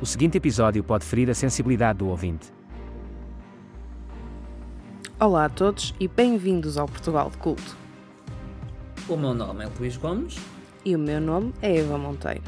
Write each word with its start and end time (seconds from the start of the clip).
O 0.00 0.06
seguinte 0.06 0.38
episódio 0.38 0.82
pode 0.82 1.04
ferir 1.04 1.28
a 1.28 1.34
sensibilidade 1.34 1.98
do 1.98 2.08
ouvinte. 2.08 2.50
Olá 5.20 5.44
a 5.44 5.48
todos 5.50 5.94
e 6.00 6.08
bem-vindos 6.08 6.78
ao 6.78 6.88
Portugal 6.88 7.28
de 7.28 7.36
Culto. 7.36 7.76
O 9.06 9.14
meu 9.14 9.34
nome 9.34 9.62
é 9.62 9.68
Luís 9.78 9.98
Gomes. 9.98 10.38
E 10.86 10.96
o 10.96 10.98
meu 10.98 11.20
nome 11.20 11.52
é 11.60 11.76
Eva 11.76 11.98
Monteiro. 11.98 12.42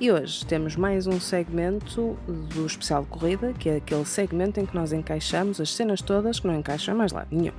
E 0.00 0.10
hoje 0.10 0.46
temos 0.46 0.76
mais 0.76 1.06
um 1.06 1.20
segmento 1.20 2.16
do 2.26 2.64
especial 2.64 3.02
de 3.02 3.08
corrida, 3.10 3.52
que 3.52 3.68
é 3.68 3.76
aquele 3.76 4.06
segmento 4.06 4.58
em 4.58 4.64
que 4.64 4.74
nós 4.74 4.94
encaixamos 4.94 5.60
as 5.60 5.74
cenas 5.74 6.00
todas 6.00 6.40
que 6.40 6.46
não 6.46 6.58
encaixam 6.58 6.96
mais 6.96 7.12
lado 7.12 7.28
nenhum. 7.30 7.54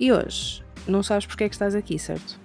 E 0.00 0.10
hoje, 0.10 0.64
não 0.88 1.02
sabes 1.02 1.26
porque 1.26 1.44
é 1.44 1.48
que 1.50 1.54
estás 1.54 1.74
aqui, 1.74 1.98
certo? 1.98 2.40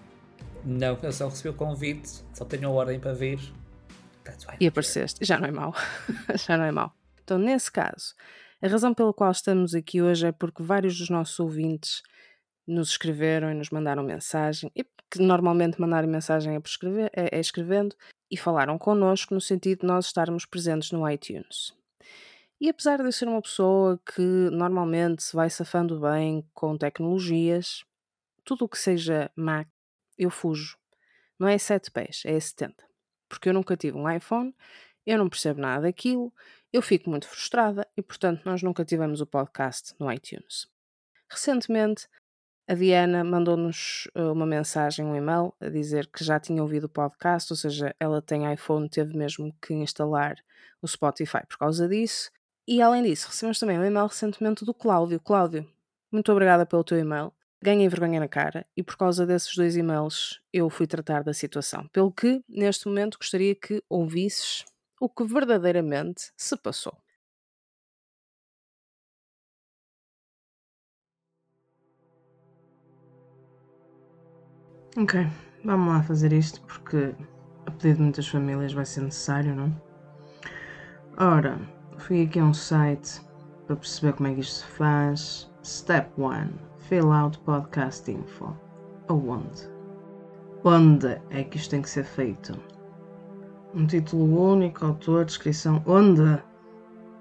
Não, 0.66 0.98
eu 1.02 1.12
só 1.14 1.30
recebi 1.30 1.48
o 1.48 1.54
convite, 1.54 2.26
só 2.34 2.44
tenho 2.44 2.68
a 2.68 2.72
ordem 2.72 3.00
para 3.00 3.14
vir 3.14 3.40
e 4.60 4.68
apareceste. 4.68 5.26
Já 5.26 5.40
não 5.40 5.48
é 5.48 5.52
mau. 5.52 5.74
Já 6.48 6.58
não 6.58 6.66
é 6.66 6.72
mau. 6.72 6.94
Então, 7.24 7.38
nesse 7.38 7.72
caso, 7.72 8.16
a 8.62 8.68
razão 8.68 8.94
pela 8.94 9.14
qual 9.14 9.32
estamos 9.32 9.74
aqui 9.74 10.02
hoje 10.02 10.28
é 10.28 10.32
porque 10.32 10.64
vários 10.64 10.98
dos 10.98 11.10
nossos 11.10 11.40
ouvintes 11.40 12.02
nos 12.68 12.90
escreveram 12.90 13.52
e 13.52 13.54
nos 13.54 13.70
mandaram 13.70 14.04
mensagem, 14.04 14.72
e 14.76 14.84
que 15.10 15.20
normalmente 15.20 15.80
mandarem 15.80 16.10
mensagem 16.10 16.56
é, 16.56 16.62
escrever, 16.64 17.10
é, 17.16 17.38
é 17.38 17.40
escrevendo, 17.40 17.96
e 18.30 18.38
falaram 18.38 18.78
connosco 18.78 19.34
no 19.34 19.42
sentido 19.42 19.82
de 19.82 19.88
nós 19.88 20.08
estarmos 20.08 20.46
presentes 20.46 20.92
no 20.92 21.10
iTunes. 21.10 21.74
E 22.62 22.70
apesar 22.70 22.98
de 22.98 23.06
eu 23.06 23.12
ser 23.12 23.28
uma 23.28 23.42
pessoa 23.42 24.00
que 24.14 24.22
normalmente 24.22 25.24
se 25.24 25.36
vai 25.36 25.50
safando 25.50 26.00
bem 26.00 26.46
com 26.54 26.78
tecnologias, 26.78 27.86
tudo 28.44 28.66
o 28.66 28.70
que 28.70 28.78
seja 28.78 29.32
Mac, 29.36 29.68
eu 30.18 30.30
fujo. 30.30 30.78
Não 31.40 31.48
é 31.48 31.58
7 31.58 31.90
pés, 31.90 32.24
é 32.26 32.38
70 32.38 32.89
porque 33.30 33.50
eu 33.50 33.54
nunca 33.54 33.78
tive 33.78 33.98
um 33.98 34.10
iPhone, 34.10 34.54
eu 35.06 35.18
não 35.18 35.30
percebo 35.30 35.62
nada 35.62 35.84
daquilo, 35.84 36.34
eu 36.74 36.82
fico 36.82 37.10
muito 37.10 37.28
frustrada 37.28 37.88
e, 37.96 38.02
portanto, 38.02 38.42
nós 38.44 38.62
nunca 38.62 38.84
tivemos 38.84 39.22
o 39.22 39.26
podcast 39.26 39.96
no 40.00 40.12
iTunes. 40.12 40.68
Recentemente, 41.30 42.08
a 42.68 42.74
Diana 42.76 43.24
mandou-nos 43.24 44.08
eh, 44.14 44.22
uma 44.22 44.46
mensagem, 44.46 45.06
um 45.06 45.16
e-mail, 45.16 45.54
a 45.60 45.70
dizer 45.70 46.08
que 46.08 46.24
já 46.24 46.40
tinha 46.40 46.62
ouvido 46.62 46.84
o 46.84 46.90
podcast, 46.90 47.52
ou 47.54 47.58
seja, 47.58 47.96
ela 48.00 48.22
tem 48.22 48.52
iPhone, 48.54 48.90
teve 48.90 49.18
mesmo 49.18 49.52
que 49.62 49.74
instalar 49.74 50.36
o 50.82 50.88
Spotify 50.88 51.46
por 51.48 51.58
causa 51.58 51.88
disso. 51.88 52.30
E 52.68 52.82
além 52.82 53.02
disso, 53.04 53.28
recebemos 53.28 53.58
também 53.58 53.80
um 53.80 53.86
e-mail 53.86 54.06
recentemente 54.06 54.64
do 54.66 54.74
Cláudio. 54.74 55.20
Cláudio, 55.20 55.68
muito 56.12 56.32
obrigada 56.32 56.66
pelo 56.66 56.84
teu 56.84 57.00
e-mail 57.00 57.34
ganhei 57.62 57.88
vergonha 57.90 58.20
na 58.20 58.28
cara 58.28 58.66
e 58.76 58.84
por 58.84 58.98
causa 58.98 59.26
desses 59.26 59.56
dois 59.56 59.76
e-mails 59.76 60.42
eu 60.54 60.70
fui 60.70 60.88
tratar 60.88 61.24
da 61.24 61.34
situação. 61.34 61.88
Pelo 61.90 62.12
que, 62.12 62.44
neste 62.48 62.88
momento, 62.88 63.18
gostaria 63.18 63.56
que 63.56 63.84
ouvisses 63.90 64.66
o 65.00 65.10
que 65.10 65.24
verdadeiramente 65.24 66.32
se 66.36 66.58
passou. 66.58 66.98
Ok, 74.98 75.26
vamos 75.64 75.94
lá 75.94 76.04
fazer 76.04 76.34
isto 76.34 76.62
porque 76.62 77.16
a 77.66 77.72
pedido 77.72 77.98
de 77.98 78.04
muitas 78.04 78.28
famílias 78.28 78.74
vai 78.74 78.86
ser 78.86 79.02
necessário, 79.02 79.56
não? 79.56 79.82
Ora, 81.18 81.60
fui 81.98 82.24
aqui 82.24 82.40
a 82.40 82.44
um 82.44 82.54
site 82.54 83.22
para 83.66 83.76
perceber 83.76 84.14
como 84.14 84.30
é 84.30 84.34
que 84.34 84.42
isto 84.42 84.66
se 84.66 84.66
faz. 84.66 85.50
Step 85.64 86.10
1 86.18 86.69
Fill 86.90 87.12
out 87.12 87.38
podcast 87.42 88.10
info. 88.10 88.52
Aonde? 89.10 89.70
Onde 90.64 91.22
é 91.30 91.44
que 91.44 91.58
isto 91.58 91.70
tem 91.70 91.84
que 91.84 91.90
ser 91.90 92.04
feito? 92.04 92.60
Um 93.76 93.86
título 93.86 94.54
único, 94.54 94.88
autor, 94.88 95.26
descrição. 95.26 95.84
Onde? 95.86 96.42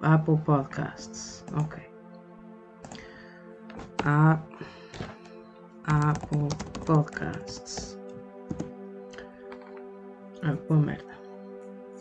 Apple 0.00 0.38
Podcasts. 0.38 1.44
Ok. 1.52 1.82
A 4.06 4.40
Apple 5.84 6.48
Podcasts. 6.86 7.98
Ah, 10.44 10.56
boa 10.66 10.80
merda. 10.80 11.12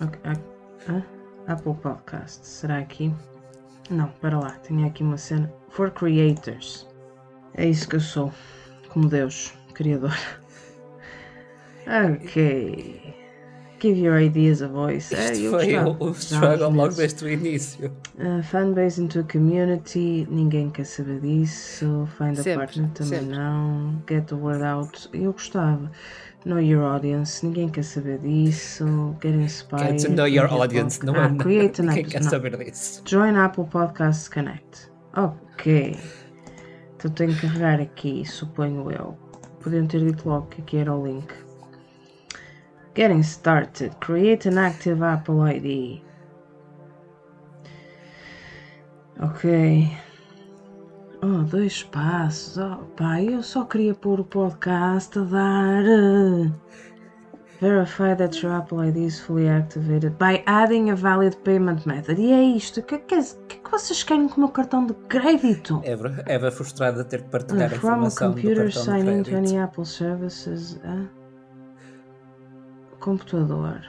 Ok. 0.01 0.21
Ah, 0.87 1.51
Apple 1.51 1.75
Podcasts. 1.75 2.47
Será 2.47 2.77
aqui? 2.77 3.13
Não, 3.89 4.07
para 4.21 4.39
lá. 4.39 4.57
Tinha 4.63 4.87
aqui 4.87 5.03
uma 5.03 5.17
cena. 5.17 5.53
For 5.67 5.91
Creators. 5.91 6.87
É 7.57 7.65
isso 7.67 7.87
que 7.89 7.95
eu 7.95 7.99
sou, 7.99 8.31
como 8.89 9.09
Deus, 9.09 9.53
Criador. 9.73 10.15
Ok. 11.87 13.15
Give 13.79 13.99
your 13.99 14.19
ideas 14.19 14.61
a 14.61 14.67
voice. 14.67 15.13
Isto 15.13 15.45
é, 15.45 15.49
foi 15.49 15.77
o, 15.77 15.95
o 15.99 16.11
struggle 16.11 16.71
logo 16.71 16.95
desde 16.95 17.23
o 17.23 17.29
início. 17.29 17.91
Uh, 18.17 18.41
fanbase 18.41 19.01
into 19.01 19.19
a 19.19 19.23
community, 19.23 20.27
ninguém 20.31 20.69
quer 20.71 20.85
saber 20.85 21.19
disso. 21.19 22.07
Find 22.17 22.35
sempre, 22.35 22.53
a 22.53 22.57
partner 22.57 22.89
também 22.95 23.19
sempre. 23.19 23.37
não. 23.37 24.03
Get 24.09 24.25
the 24.27 24.35
word 24.35 24.63
out, 24.63 25.09
eu 25.13 25.31
gostava. 25.31 25.91
Know 26.45 26.59
your 26.59 26.83
audience, 26.83 27.45
ninguém 27.45 27.69
quer 27.69 27.83
saber 27.83 28.17
disso. 28.19 29.15
Get 29.21 29.35
inspired. 29.35 29.99
Get 29.99 30.09
to 30.09 30.15
know 30.15 30.27
your 30.27 30.51
audience, 30.51 31.05
não 31.05 31.15
é? 31.15 31.25
Ah, 31.25 31.35
create 31.37 31.81
an 31.81 31.85
ninguém 31.85 32.05
quer 32.05 32.23
saber 32.23 32.57
disso. 32.57 33.03
Join 33.05 33.35
Apple 33.35 33.65
Podcasts 33.65 34.27
Connect. 34.27 34.89
Ok. 35.15 35.95
Então 36.97 37.11
tenho 37.11 37.33
que 37.35 37.41
carregar 37.41 37.79
aqui, 37.79 38.25
suponho 38.25 38.91
eu. 38.91 39.15
Podiam 39.61 39.85
ter 39.85 39.99
dito 39.99 40.27
logo 40.27 40.47
que 40.47 40.61
aqui 40.61 40.77
era 40.77 40.95
o 40.95 41.05
link. 41.05 41.31
Getting 42.95 43.21
started. 43.21 43.95
Create 43.99 44.49
an 44.49 44.57
active 44.57 45.03
Apple 45.03 45.41
ID. 45.43 46.01
Ok. 49.21 49.95
Oh, 51.21 51.43
dois 51.43 51.83
passos. 51.83 52.57
Oh, 52.57 52.85
pá, 52.95 53.21
eu 53.21 53.43
só 53.43 53.65
queria 53.65 53.93
pôr 53.93 54.19
o 54.19 54.25
podcast 54.25 55.19
a 55.19 55.23
dar. 55.23 55.83
Verify 57.59 58.13
that 58.13 58.43
your 58.43 58.53
Apple 58.53 58.79
ID 58.81 58.97
is 58.97 59.19
fully 59.19 59.47
activated 59.47 60.17
by 60.19 60.43
adding 60.45 60.91
a 60.91 60.95
valid 60.95 61.35
payment 61.43 61.87
method. 61.87 62.21
E 62.21 62.31
é 62.31 62.43
isto. 62.43 62.81
O 62.81 62.83
que, 62.83 62.99
que, 62.99 63.19
que, 63.47 63.57
que 63.57 63.71
vocês 63.71 64.03
querem 64.03 64.29
com 64.29 64.37
o 64.37 64.39
meu 64.41 64.49
cartão 64.49 64.85
de 64.85 64.93
crédito? 65.09 65.81
Eva, 65.83 66.23
Eva 66.27 66.51
frustrada 66.51 67.03
de 67.03 67.09
ter 67.09 67.23
que 67.23 67.29
partilhar 67.29 67.71
uh, 67.71 67.73
a 67.73 67.77
informação 67.77 68.31
do 68.33 68.41
cartão 68.41 68.71
sign 68.71 69.11
in 69.11 69.23
to 69.23 69.35
any 69.35 69.57
Apple 69.57 69.85
services. 69.85 70.79
Uh, 70.83 71.07
computador. 72.99 73.81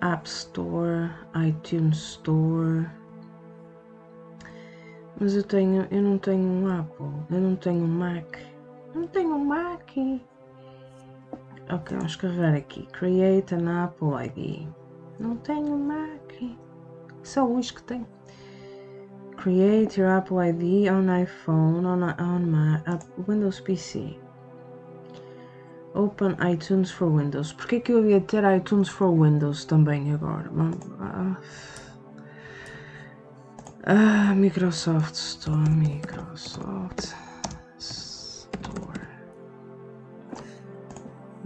App 0.00 0.28
Store, 0.28 1.10
iTunes 1.46 1.96
Store. 1.96 2.90
Mas 5.20 5.36
eu 5.36 5.44
tenho, 5.44 5.86
eu 5.92 6.02
não 6.02 6.18
tenho 6.18 6.42
um 6.42 6.68
Apple, 6.68 7.06
eu 7.30 7.40
não 7.40 7.54
tenho 7.56 7.84
um 7.84 7.88
Mac. 7.88 8.36
Eu 8.92 9.00
não 9.02 9.08
tenho 9.08 9.34
um 9.34 9.44
Mac. 9.44 9.96
Ok, 11.68 11.96
vamos 11.96 12.14
carregar 12.14 12.54
aqui. 12.54 12.86
Create 12.92 13.54
an 13.54 13.84
Apple 13.84 14.10
ID. 14.24 14.68
Não 15.18 15.36
tenho 15.38 15.76
Mac. 15.76 16.32
Só 17.24 17.44
Luís 17.44 17.72
que 17.72 17.82
tem. 17.82 18.06
Create 19.36 20.00
your 20.00 20.10
Apple 20.10 20.36
ID 20.38 20.88
on 20.88 21.08
iPhone, 21.22 21.84
on, 21.84 22.02
on 22.20 22.46
my 22.46 22.80
Windows 23.26 23.60
PC. 23.60 24.16
Open 25.94 26.36
iTunes 26.36 26.92
for 26.92 27.08
Windows. 27.08 27.52
Porquê 27.52 27.80
que 27.80 27.92
eu 27.92 28.08
ia 28.08 28.20
ter 28.20 28.44
iTunes 28.44 28.88
for 28.88 29.10
Windows 29.10 29.64
também 29.64 30.12
agora? 30.14 30.48
Ah, 31.00 31.36
ah 33.86 34.34
Microsoft 34.34 35.14
Store, 35.14 35.68
Microsoft. 35.70 37.14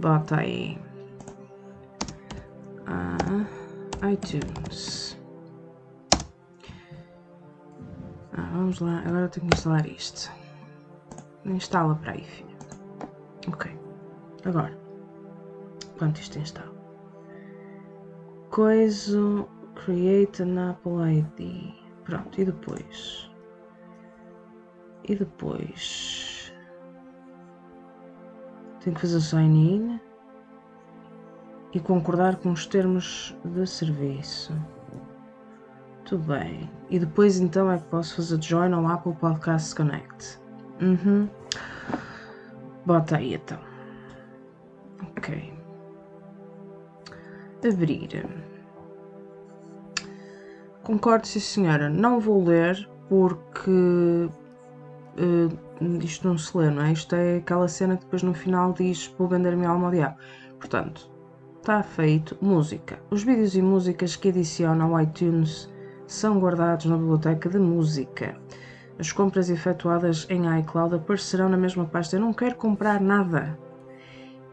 Bota 0.01 0.37
aí. 0.37 0.79
Ah, 2.87 3.45
iTunes. 4.11 5.15
Ah, 8.33 8.49
vamos 8.51 8.79
lá. 8.79 9.03
Agora 9.05 9.29
tenho 9.29 9.45
que 9.45 9.53
instalar 9.53 9.85
isto. 9.85 10.31
Instala 11.45 11.93
para 11.95 12.13
aí, 12.13 12.23
filha. 12.23 12.57
Ok. 13.47 13.79
Agora. 14.43 14.75
Quanto 15.99 16.19
isto 16.19 16.39
instala? 16.39 16.73
Coisa. 18.49 19.47
Create 19.85 20.41
an 20.41 20.71
Apple 20.71 21.19
ID. 21.19 21.75
Pronto. 22.05 22.41
E 22.41 22.45
depois? 22.45 23.31
E 25.03 25.15
depois? 25.15 26.40
Tenho 28.83 28.95
que 28.95 29.01
fazer 29.01 29.21
sign 29.21 29.75
in 29.75 29.99
e 31.73 31.79
concordar 31.79 32.35
com 32.37 32.51
os 32.51 32.65
termos 32.65 33.35
de 33.45 33.65
serviço. 33.65 34.53
Tudo 36.05 36.25
bem. 36.25 36.69
E 36.89 36.99
depois 36.99 37.39
então 37.39 37.71
é 37.71 37.77
que 37.77 37.85
posso 37.85 38.15
fazer 38.15 38.41
join 38.41 38.73
ao 38.73 38.85
Apple 38.87 39.13
Podcast 39.15 39.75
Connect. 39.75 40.39
Uhum. 40.81 41.29
Bota 42.85 43.17
aí 43.17 43.35
então. 43.35 43.59
Ok. 45.17 45.53
Abrir. 47.63 48.25
concordo, 50.83 51.27
sim 51.27 51.39
senhora. 51.39 51.87
Não 51.89 52.19
vou 52.19 52.43
ler 52.43 52.89
porque 53.07 54.29
uh, 55.17 56.03
isto 56.03 56.27
não 56.27 56.37
se 56.37 56.57
lê, 56.57 56.69
não 56.69 56.83
é? 56.83 56.91
Isto 56.91 57.15
é 57.15 57.37
aquela 57.37 57.67
cena 57.67 57.97
que 57.97 58.03
depois 58.03 58.23
no 58.23 58.33
final 58.33 58.73
diz 58.73 59.13
vou 59.17 59.27
vender 59.27 59.55
minha 59.55 59.69
alma 59.69 59.87
ao 59.87 59.91
diabo. 59.91 60.17
Portanto, 60.59 61.11
está 61.57 61.81
feito. 61.83 62.37
Música. 62.41 62.99
Os 63.09 63.23
vídeos 63.23 63.55
e 63.55 63.61
músicas 63.61 64.15
que 64.15 64.29
adiciona 64.29 64.83
ao 64.83 65.01
iTunes 65.01 65.69
são 66.07 66.39
guardados 66.39 66.85
na 66.85 66.97
biblioteca 66.97 67.49
de 67.49 67.59
música. 67.59 68.37
As 68.99 69.11
compras 69.11 69.49
efetuadas 69.49 70.27
em 70.29 70.59
iCloud 70.59 70.95
aparecerão 70.95 71.49
na 71.49 71.57
mesma 71.57 71.85
pasta. 71.85 72.15
Eu 72.15 72.21
não 72.21 72.33
quero 72.33 72.55
comprar 72.55 72.99
nada. 73.01 73.57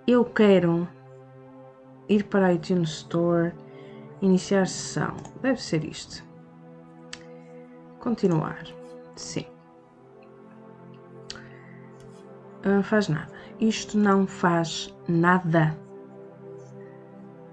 Eu 0.06 0.25
quero 0.25 0.88
ir 2.08 2.25
para 2.25 2.46
a 2.46 2.52
iTunes 2.55 2.90
Store, 2.90 3.52
iniciar 4.22 4.66
sessão. 4.66 5.14
Deve 5.43 5.60
ser 5.60 5.84
isto. 5.84 6.25
Continuar. 7.99 8.64
Sim. 9.16 9.44
Não 12.69 12.82
faz 12.82 13.09
nada. 13.09 13.32
Isto 13.59 13.97
não 13.97 14.26
faz 14.26 14.94
nada. 15.09 15.75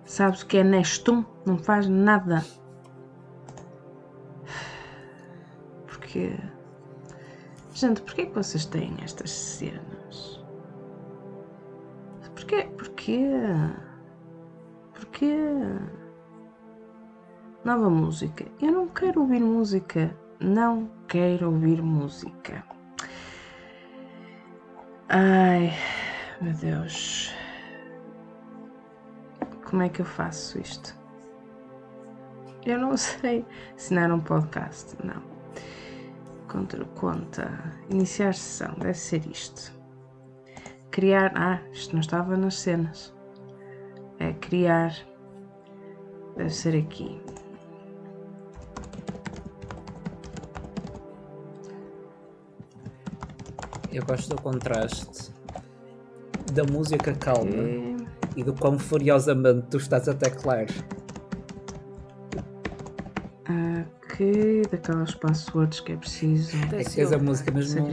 Sabes 0.03 0.41
o 0.41 0.45
que 0.45 0.57
é 0.57 0.63
Nestum? 0.63 1.23
Não 1.45 1.57
faz 1.57 1.87
nada. 1.87 2.43
Porque. 5.87 6.37
Gente, 7.73 8.01
porquê 8.01 8.25
que 8.25 8.35
vocês 8.35 8.65
têm 8.65 8.93
estas 9.01 9.31
cenas? 9.31 10.43
Porquê? 12.35 12.63
Porquê? 12.77 13.29
Porquê? 14.93 15.37
Nova 17.63 17.89
música. 17.89 18.45
Eu 18.61 18.73
não 18.73 18.87
quero 18.89 19.21
ouvir 19.21 19.39
música. 19.39 20.13
Não 20.41 20.89
quero 21.07 21.51
ouvir 21.51 21.81
música. 21.81 22.74
Ai, 25.09 25.71
meu 26.41 26.53
Deus. 26.53 27.31
Como 29.69 29.83
é 29.83 29.89
que 29.89 30.01
eu 30.01 30.05
faço 30.05 30.59
isto? 30.59 30.95
Eu 32.65 32.79
não 32.79 32.97
sei. 32.97 33.45
Assinar 33.75 34.11
um 34.11 34.19
podcast. 34.19 34.95
Não. 35.03 35.21
Contra 36.47 36.83
conta. 36.85 37.51
Iniciar 37.89 38.33
sessão. 38.33 38.73
Deve 38.79 38.95
ser 38.95 39.27
isto. 39.27 39.71
Criar. 40.89 41.31
Ah, 41.35 41.61
isto 41.71 41.93
não 41.93 41.99
estava 41.99 42.35
nas 42.35 42.55
cenas. 42.55 43.15
É 44.17 44.33
criar. 44.33 44.91
Deve 46.35 46.49
ser 46.49 46.75
aqui. 46.75 47.21
Eu 53.95 54.05
gosto 54.05 54.35
do 54.35 54.41
contraste 54.41 55.31
da 56.53 56.63
música 56.63 57.13
calma. 57.13 57.49
Okay 57.49 57.95
e 58.35 58.43
do 58.43 58.53
quão 58.53 58.77
furiosamente 58.77 59.67
tu 59.69 59.77
estás 59.77 60.07
a 60.07 60.13
teclar. 60.13 60.65
Ok, 64.03 64.63
daquelas 64.71 65.15
passwords 65.15 65.79
que 65.79 65.93
é 65.93 65.97
preciso. 65.97 66.55
É 66.73 66.83
que 66.83 66.95
tens 66.95 67.11
a 67.11 67.17
música 67.17 67.51
mesmo 67.51 67.87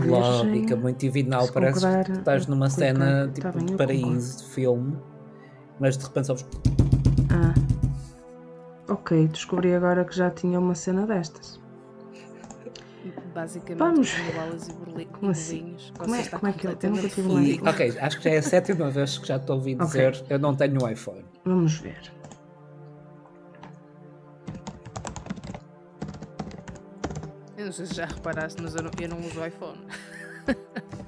melódica, 0.00 0.76
muito 0.76 1.00
divinal. 1.00 1.48
Parece 1.48 1.86
que 2.04 2.12
estás 2.12 2.46
numa 2.46 2.70
cena 2.70 3.30
tipo 3.32 3.52
tá 3.52 3.58
de 3.58 3.74
paraíso 3.74 4.38
de 4.38 4.44
filme, 4.50 4.96
mas 5.78 5.96
de 5.96 6.04
repente 6.04 6.26
sabes. 6.26 6.46
Ah, 7.30 7.54
ok, 8.92 9.28
descobri 9.28 9.74
agora 9.74 10.04
que 10.04 10.16
já 10.16 10.30
tinha 10.30 10.58
uma 10.58 10.74
cena 10.74 11.06
destas. 11.06 11.60
Basicamente, 13.36 13.78
Vamos. 13.78 14.14
bolas 14.32 14.66
e 14.66 14.72
burli- 14.72 15.04
Como 15.12 15.30
assim? 15.30 15.58
bolinhos. 15.60 15.92
Como 15.98 16.14
é, 16.14 16.22
como 16.26 16.46
é 16.48 16.52
que 16.54 16.66
eu, 16.66 16.78
eu 16.82 16.90
nunca 16.90 17.06
tive 17.08 17.28
um 17.28 17.42
iPhone? 17.42 17.68
ok, 17.68 17.98
acho 18.00 18.16
que 18.16 18.24
já 18.24 18.30
é 18.30 18.38
a 18.38 18.42
sétima 18.42 18.90
vez 18.90 19.18
que 19.18 19.28
já 19.28 19.38
te 19.38 19.52
ouvi 19.52 19.74
dizer 19.74 20.24
eu 20.30 20.38
não 20.38 20.56
tenho 20.56 20.82
um 20.82 20.88
iPhone. 20.88 21.22
Vamos 21.44 21.74
ver. 21.80 22.10
Eu 27.58 27.66
não 27.66 27.72
sei 27.72 27.84
se 27.84 27.94
já 27.94 28.06
reparaste, 28.06 28.62
mas 28.62 28.74
eu 28.74 28.82
não, 28.84 28.90
eu 28.98 29.06
não 29.08 29.18
uso 29.20 29.44
iPhone. 29.44 29.80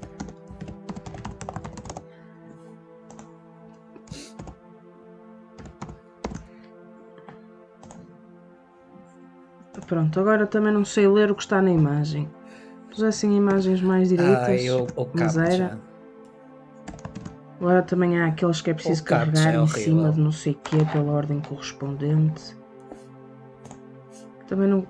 Pronto, 9.89 10.21
agora 10.21 10.47
também 10.47 10.71
não 10.71 10.85
sei 10.85 11.09
ler 11.09 11.31
o 11.31 11.35
que 11.35 11.43
está 11.43 11.63
na 11.63 11.71
imagem. 11.71 12.29
Pusessem 12.91 13.35
imagens 13.35 13.81
mais 13.81 14.11
direitas. 14.11 14.47
Ah, 14.47 14.55
eu, 14.55 14.87
mas 15.15 15.37
era. 15.37 15.79
Agora 17.59 17.83
também 17.83 18.21
há 18.21 18.27
aqueles 18.27 18.61
que 18.61 18.71
é 18.71 18.75
preciso 18.75 19.03
captcha 19.03 19.33
carregar 19.33 19.61
é 19.61 19.65
em 19.65 19.67
cima 19.67 20.13
de 20.13 20.21
não 20.21 20.31
sei 20.31 20.53
o 20.53 20.57
quê 20.57 20.77
pela 20.93 21.11
ordem 21.11 21.41
correspondente. 21.41 22.57
Também 24.47 24.69
não, 24.69 24.87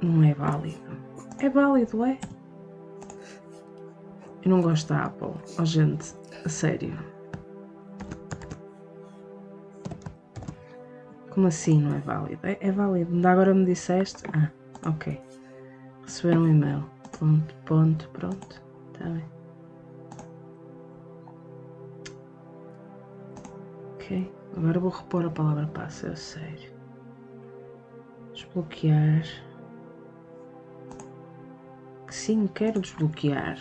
não 0.00 0.24
é 0.24 0.34
válido. 0.34 0.80
É 1.38 1.48
válido, 1.48 2.04
é? 2.04 2.18
Eu 4.44 4.50
não 4.50 4.62
gosto 4.62 4.88
da 4.88 5.04
Apple. 5.04 5.34
Oh, 5.58 5.64
gente, 5.64 6.14
a 6.44 6.48
sério. 6.48 6.98
Como 11.32 11.46
assim 11.46 11.80
não 11.80 11.96
é 11.96 12.00
válido? 12.00 12.46
É, 12.46 12.58
é 12.60 12.70
válido. 12.70 13.26
Agora 13.26 13.54
me 13.54 13.64
disseste? 13.64 14.22
Ah, 14.34 14.50
ok. 14.86 15.18
Receber 16.02 16.36
um 16.36 16.46
e-mail. 16.46 16.84
Ponto, 17.18 17.54
ponto, 17.64 18.08
pronto. 18.10 18.62
Está 18.92 19.08
bem. 19.08 19.24
Ok. 23.94 24.32
Agora 24.58 24.78
vou 24.78 24.90
repor 24.90 25.24
a 25.24 25.30
palavra 25.30 25.66
passe, 25.68 26.06
a 26.06 26.14
sério. 26.14 26.70
Desbloquear. 28.34 29.24
Sim, 32.10 32.46
quero 32.46 32.78
desbloquear. 32.78 33.56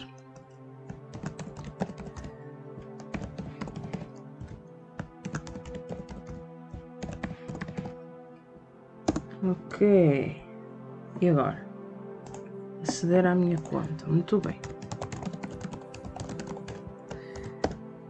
Ok. 9.44 10.42
E 11.20 11.30
agora? 11.30 11.66
Aceder 12.84 13.26
à 13.26 13.34
minha 13.34 13.58
conta. 13.58 14.06
Muito 14.08 14.40
bem. 14.40 14.60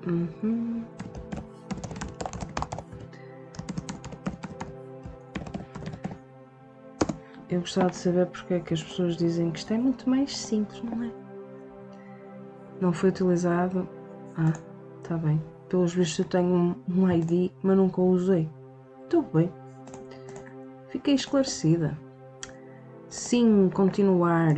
Uhum. 0.06 0.84
Eu 7.50 7.60
gostava 7.60 7.90
de 7.90 7.98
saber 7.98 8.26
porque 8.28 8.56
é 8.56 8.60
que 8.60 8.74
as 8.74 8.84
pessoas 8.84 9.16
dizem 9.16 9.52
que 9.52 9.60
isto 9.60 9.74
é 9.74 9.78
muito 9.78 10.10
mais 10.10 10.38
simples, 10.38 10.82
não 10.84 11.04
é? 11.04 11.12
Não 12.80 12.92
foi 12.92 13.10
utilizado. 13.10 13.88
Ah, 14.38 14.54
tá 15.04 15.18
bem. 15.18 15.42
Pelos 15.70 15.94
vistos 15.94 16.20
eu 16.20 16.26
tenho 16.26 16.76
um 16.90 17.12
ID, 17.12 17.52
mas 17.62 17.78
nunca 17.78 18.02
o 18.02 18.10
usei. 18.10 18.50
Tudo 19.10 19.28
bem. 19.34 19.61
Fiquei 20.92 21.16
esclarecida. 21.16 21.98
Sim, 23.08 23.70
continuar. 23.74 24.56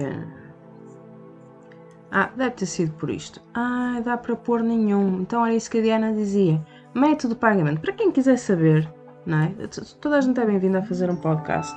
Ah, 2.12 2.30
deve 2.36 2.52
ter 2.52 2.66
sido 2.66 2.94
por 2.94 3.10
isto. 3.10 3.42
Ah, 3.54 4.02
dá 4.04 4.18
para 4.18 4.36
pôr 4.36 4.62
nenhum. 4.62 5.22
Então 5.22 5.46
era 5.46 5.56
isso 5.56 5.70
que 5.70 5.78
a 5.78 5.82
Diana 5.82 6.12
dizia. 6.12 6.64
Método 6.94 7.36
de 7.36 7.40
pagamento. 7.40 7.82
Para 7.82 7.94
quem 7.94 8.12
quiser 8.12 8.38
saber, 8.38 8.92
não 9.26 9.44
é? 9.44 9.54
Toda 10.02 10.18
a 10.18 10.22
gente 10.22 10.40
é 10.40 10.46
bem-vinda 10.46 10.80
a 10.80 10.84
fazer 10.84 11.10
um 11.10 11.16
podcast. 11.16 11.76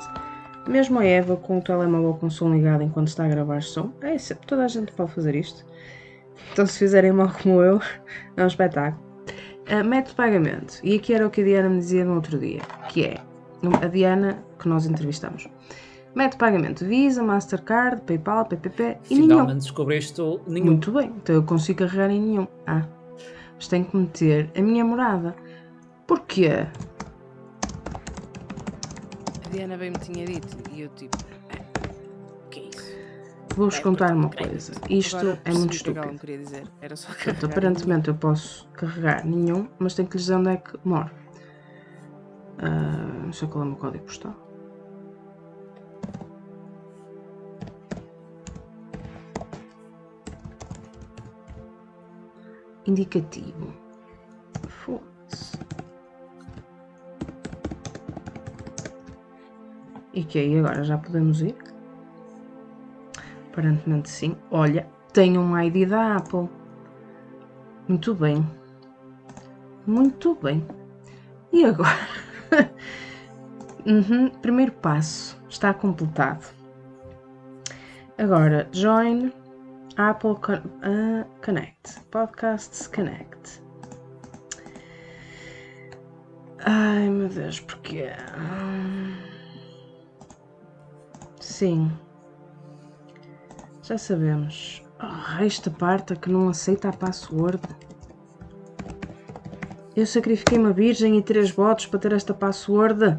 Mesmo 0.66 0.98
a 0.98 1.04
Eva 1.04 1.36
com 1.36 1.58
o 1.58 1.62
telemóvel 1.62 2.14
com 2.14 2.26
o 2.26 2.30
som 2.30 2.52
ligado 2.52 2.82
enquanto 2.82 3.08
está 3.08 3.24
a 3.24 3.28
gravar 3.28 3.62
som. 3.62 3.92
É, 4.00 4.14
isso, 4.14 4.34
toda 4.46 4.64
a 4.64 4.68
gente 4.68 4.92
pode 4.92 5.12
fazer 5.12 5.34
isto. 5.34 5.64
Então 6.52 6.66
se 6.66 6.78
fizerem 6.78 7.12
mal 7.12 7.30
como 7.42 7.62
eu, 7.62 7.80
é 8.36 8.42
um 8.42 8.46
espetáculo. 8.46 9.02
Ah, 9.68 9.82
método 9.82 10.10
de 10.10 10.16
pagamento. 10.16 10.80
E 10.82 10.96
aqui 10.96 11.14
era 11.14 11.26
o 11.26 11.30
que 11.30 11.40
a 11.40 11.44
Diana 11.44 11.68
me 11.68 11.78
dizia 11.78 12.04
no 12.04 12.14
outro 12.14 12.38
dia. 12.38 12.60
Que 12.88 13.04
é, 13.04 13.20
a 13.82 13.86
Diana 13.88 14.42
que 14.58 14.68
nós 14.68 14.86
entrevistamos. 14.86 15.48
Método 16.14 16.32
de 16.32 16.38
pagamento. 16.38 16.84
Visa, 16.84 17.22
Mastercard, 17.22 18.00
Paypal, 18.02 18.46
PPP 18.46 18.98
e 19.10 19.14
nenhum. 19.14 19.28
Finalmente 19.28 19.58
descobriste 19.62 20.20
nenhum. 20.46 20.66
Muito 20.66 20.90
bem, 20.92 21.12
então 21.16 21.34
eu 21.34 21.42
consigo 21.42 21.80
carregar 21.80 22.10
em 22.10 22.20
nenhum. 22.20 22.46
Ah, 22.66 22.86
mas 23.54 23.68
tenho 23.68 23.84
que 23.84 23.96
meter 23.96 24.50
a 24.56 24.62
minha 24.62 24.84
morada. 24.84 25.34
Porquê? 26.06 26.66
A 29.44 29.48
Diana 29.50 29.76
bem 29.76 29.90
me 29.90 29.98
tinha 29.98 30.24
dito 30.24 30.56
e 30.72 30.82
eu 30.82 30.88
tipo, 30.90 31.16
"Ah, 31.50 31.80
o 32.46 32.48
que 32.48 32.60
é 32.60 32.62
isso? 32.64 32.96
Vou-vos 33.54 33.78
É, 33.78 33.82
contar 33.82 34.12
uma 34.14 34.30
coisa. 34.30 34.72
Isto 34.88 35.16
Agora 35.18 35.40
é 35.44 35.52
muito 35.52 35.74
estúpido. 35.74 36.18
queria 36.18 36.38
dizer. 36.38 36.64
Era 36.80 36.96
só 36.96 37.08
carregar 37.12 37.44
aparentemente 37.50 38.08
eu 38.08 38.14
posso 38.14 38.66
carregar 38.74 39.24
nenhum, 39.26 39.68
mas 39.78 39.94
tenho 39.94 40.08
que 40.08 40.16
lhes 40.16 40.24
dizer 40.24 40.36
onde 40.36 40.50
é 40.50 40.56
que 40.56 40.78
moro. 40.84 41.10
Ah, 42.58 43.05
não 43.26 43.32
sei 43.32 43.48
qual 43.48 43.64
é 43.64 43.66
o 43.66 43.70
meu 43.70 43.78
código 43.78 44.04
postal. 44.04 44.34
Indicativo. 52.86 53.72
Foda-se. 54.68 55.58
E 60.14 60.24
que 60.24 60.38
aí 60.38 60.58
agora 60.58 60.84
já 60.84 60.96
podemos 60.96 61.42
ir? 61.42 61.56
Aparentemente 63.50 64.08
sim. 64.08 64.36
Olha, 64.52 64.88
tem 65.12 65.36
um 65.36 65.58
ID 65.60 65.88
da 65.88 66.16
Apple. 66.16 66.48
Muito 67.88 68.14
bem. 68.14 68.48
Muito 69.84 70.36
bem. 70.36 70.64
E 71.52 71.64
agora? 71.64 72.25
Uhum, 73.86 74.28
primeiro 74.42 74.72
passo 74.72 75.40
está 75.48 75.72
completado. 75.72 76.44
Agora, 78.18 78.68
join 78.72 79.32
Apple 79.96 80.36
Con 80.36 80.56
uh, 80.56 81.24
Connect. 81.44 82.00
Podcasts 82.10 82.86
Connect. 82.86 83.62
Ai 86.64 87.08
meu 87.08 87.28
Deus, 87.28 87.60
porquê? 87.60 88.10
Sim. 91.40 91.92
Já 93.82 93.96
sabemos. 93.96 94.82
Oh, 95.00 95.42
esta 95.42 95.70
parte 95.70 96.12
é 96.12 96.16
que 96.16 96.28
não 96.30 96.48
aceita 96.48 96.88
a 96.88 96.92
password. 96.92 97.62
Eu 99.94 100.06
sacrifiquei 100.06 100.58
uma 100.58 100.72
virgem 100.72 101.16
e 101.16 101.22
três 101.22 101.50
votos 101.50 101.86
para 101.86 102.00
ter 102.00 102.12
esta 102.12 102.34
password. 102.34 103.18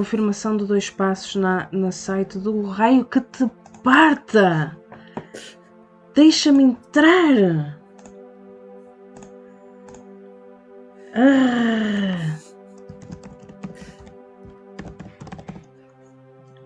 Confirmação 0.00 0.56
de 0.56 0.64
dois 0.64 0.88
passos 0.88 1.36
na, 1.36 1.68
na 1.70 1.92
site 1.92 2.38
do 2.38 2.62
raio 2.62 3.04
que 3.04 3.20
te 3.20 3.44
parta. 3.84 4.74
Deixa-me 6.14 6.62
entrar. 6.62 7.78
Ah. 11.14 12.38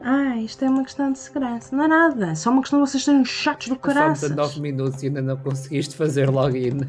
Ah, 0.00 0.36
isto 0.36 0.64
é 0.64 0.68
uma 0.68 0.84
questão 0.84 1.10
de 1.10 1.18
segurança. 1.18 1.74
Não 1.74 1.86
é 1.86 1.88
nada. 1.88 2.30
É 2.30 2.34
só 2.36 2.50
uma 2.52 2.60
questão 2.60 2.84
de 2.84 2.88
vocês 2.88 3.02
serem 3.02 3.24
chatos 3.24 3.66
do 3.66 3.74
caralho. 3.74 4.14
Só 4.14 4.28
19 4.28 4.60
minutos 4.60 5.02
e 5.02 5.06
ainda 5.06 5.20
não 5.20 5.36
conseguiste 5.38 5.96
fazer 5.96 6.30
login. 6.30 6.82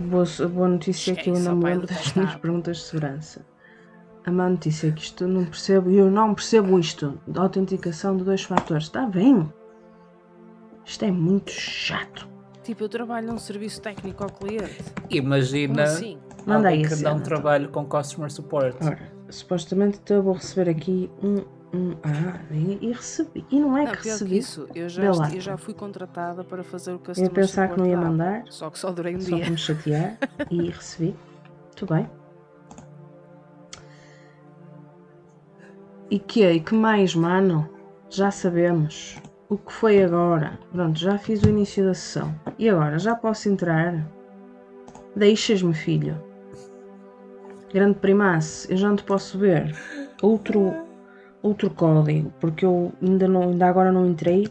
Boa, 0.00 0.24
boa 0.48 0.68
notícia 0.68 1.12
é 1.12 1.14
que 1.14 1.28
eu 1.28 1.34
ainda 1.34 1.54
me 1.54 1.64
lembro 1.64 1.86
das 1.86 2.14
minhas 2.14 2.34
perguntas 2.36 2.78
de 2.78 2.82
segurança. 2.84 3.44
A 4.24 4.30
má 4.30 4.48
notícia 4.48 4.88
é 4.88 4.92
que 4.92 5.02
isto 5.02 5.28
não 5.28 5.44
percebo, 5.44 5.90
eu 5.90 6.10
não 6.10 6.34
percebo 6.34 6.78
isto 6.78 7.20
da 7.26 7.42
autenticação 7.42 8.16
de 8.16 8.24
dois 8.24 8.42
fatores. 8.42 8.84
Está 8.84 9.06
bem? 9.06 9.52
Isto 10.86 11.04
é 11.04 11.10
muito 11.10 11.50
chato. 11.50 12.28
Tipo, 12.62 12.84
eu 12.84 12.88
trabalho 12.88 13.26
num 13.28 13.38
serviço 13.38 13.80
técnico 13.82 14.24
ao 14.24 14.30
cliente. 14.30 14.82
Imagina 15.10 15.82
assim? 15.82 16.18
Manda 16.46 16.68
aí 16.68 16.86
que 16.86 16.96
não 17.02 17.20
trabalho 17.20 17.68
com 17.68 17.84
customer 17.84 18.30
support. 18.30 18.76
Ora, 18.82 18.98
supostamente 19.28 20.00
então 20.02 20.16
eu 20.16 20.22
vou 20.22 20.34
receber 20.34 20.70
aqui 20.70 21.10
um. 21.22 21.44
Um 21.72 21.92
ah, 22.02 22.40
e, 22.50 22.78
e 22.80 22.92
recebi. 22.92 23.44
E 23.50 23.60
não 23.60 23.76
é 23.78 23.84
não, 23.84 23.92
que 23.92 24.08
recebi. 24.08 24.30
Que 24.30 24.38
isso, 24.38 24.68
eu 24.74 24.88
já, 24.88 25.04
eu 25.04 25.40
já 25.40 25.56
fui 25.56 25.72
contratada 25.72 26.42
para 26.42 26.64
fazer 26.64 26.92
o 26.92 26.98
customer 26.98 27.30
Eu 27.30 27.34
pensar 27.34 27.68
que 27.68 27.78
não 27.78 27.86
ia 27.86 27.96
mandar. 27.96 28.44
Só 28.48 28.70
que 28.70 28.78
só 28.78 28.90
durei 28.90 29.16
um 29.16 29.20
só 29.20 29.36
dia. 29.36 29.44
Só 29.44 29.50
me 29.50 29.56
chatear 29.56 30.18
e 30.50 30.70
recebi. 30.70 31.16
Tudo 31.76 31.94
bem. 31.94 32.10
E 36.10 36.18
que 36.18 36.42
é? 36.42 36.54
E 36.54 36.60
que 36.60 36.74
mais, 36.74 37.14
mano? 37.14 37.68
Já 38.08 38.32
sabemos. 38.32 39.16
O 39.48 39.56
que 39.56 39.72
foi 39.72 40.02
agora? 40.02 40.58
Pronto, 40.72 40.98
já 40.98 41.18
fiz 41.18 41.42
o 41.42 41.48
início 41.48 41.84
da 41.84 41.94
sessão. 41.94 42.34
E 42.58 42.68
agora? 42.68 42.98
Já 42.98 43.14
posso 43.14 43.48
entrar? 43.48 44.04
Deixas-me, 45.14 45.72
filho. 45.72 46.20
Grande 47.72 47.98
primaço, 47.98 48.70
eu 48.70 48.76
já 48.76 48.88
não 48.88 48.96
te 48.96 49.04
posso 49.04 49.38
ver. 49.38 49.76
Outro, 50.20 50.72
outro 51.42 51.70
código, 51.70 52.32
porque 52.40 52.64
eu 52.64 52.92
ainda, 53.00 53.26
não, 53.26 53.42
ainda 53.42 53.66
agora 53.66 53.92
não 53.92 54.06
entrei. 54.06 54.48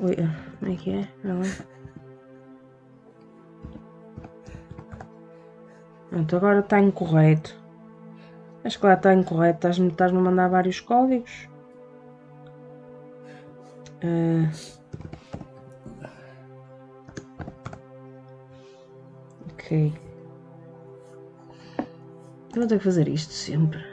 Oi, 0.00 0.16
como 0.58 0.72
é 0.72 0.76
que 0.76 0.90
é? 0.90 1.08
Não 1.22 1.42
é? 1.42 1.70
Pronto, 6.08 6.36
agora 6.36 6.60
está 6.60 6.80
incorreto. 6.80 7.56
Acho 8.64 8.78
que 8.78 8.86
lá 8.86 8.94
está 8.94 9.14
incorreto. 9.14 9.58
Estás-me 9.58 9.88
estás 9.88 10.12
a 10.12 10.14
mandar 10.14 10.48
vários 10.48 10.80
códigos. 10.80 11.48
Uh... 14.02 14.48
Ok. 19.52 19.92
Eu 22.54 22.60
vou 22.60 22.66
ter 22.66 22.78
que 22.78 22.84
fazer 22.84 23.08
isto 23.08 23.32
sempre. 23.32 23.89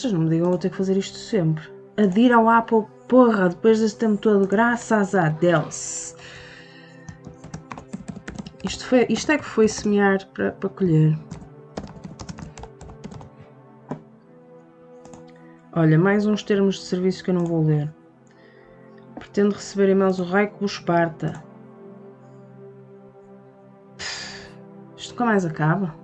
Vocês 0.00 0.14
não 0.14 0.22
me 0.22 0.30
digam, 0.30 0.46
eu 0.46 0.50
vou 0.52 0.58
ter 0.58 0.70
que 0.70 0.76
fazer 0.78 0.96
isto 0.96 1.18
sempre. 1.18 1.62
Adira 1.94 2.36
ao 2.36 2.48
Apple, 2.48 2.86
porra, 3.06 3.50
depois 3.50 3.80
deste 3.80 3.98
tempo 3.98 4.16
todo, 4.16 4.46
graças 4.46 5.14
a 5.14 5.28
Deus. 5.28 6.16
Isto, 8.64 8.86
foi, 8.86 9.06
isto 9.10 9.30
é 9.30 9.36
que 9.36 9.44
foi 9.44 9.68
semear 9.68 10.26
para, 10.28 10.52
para 10.52 10.70
colher. 10.70 11.18
Olha, 15.74 15.98
mais 15.98 16.24
uns 16.24 16.42
termos 16.42 16.76
de 16.76 16.84
serviço 16.84 17.22
que 17.22 17.28
eu 17.28 17.34
não 17.34 17.44
vou 17.44 17.62
ler. 17.62 17.92
Pretendo 19.16 19.54
receber 19.54 19.90
e-mails 19.90 20.18
o 20.18 20.24
raio 20.24 20.50
que 20.50 20.60
vos 20.62 20.78
parta. 20.78 21.44
Isto 24.96 25.10
nunca 25.10 25.26
mais 25.26 25.44
acaba. 25.44 25.94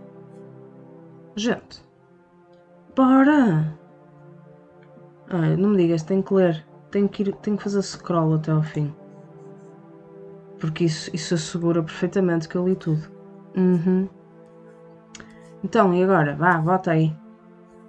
Gente, 1.34 1.82
bora! 2.94 3.85
Não 5.28 5.70
me 5.70 5.76
digas, 5.76 6.02
tenho 6.02 6.22
que 6.22 6.34
ler. 6.34 6.64
Tenho 6.90 7.08
que, 7.08 7.22
ir, 7.22 7.34
tenho 7.36 7.56
que 7.56 7.62
fazer 7.62 7.82
scroll 7.82 8.34
até 8.34 8.52
ao 8.52 8.62
fim. 8.62 8.94
Porque 10.58 10.84
isso, 10.84 11.10
isso 11.14 11.34
assegura 11.34 11.82
perfeitamente 11.82 12.48
que 12.48 12.56
eu 12.56 12.66
li 12.66 12.76
tudo. 12.76 13.02
Uhum. 13.56 14.08
Então, 15.64 15.92
e 15.92 16.02
agora? 16.02 16.34
Vá, 16.36 16.58
bota 16.58 16.92
aí. 16.92 17.14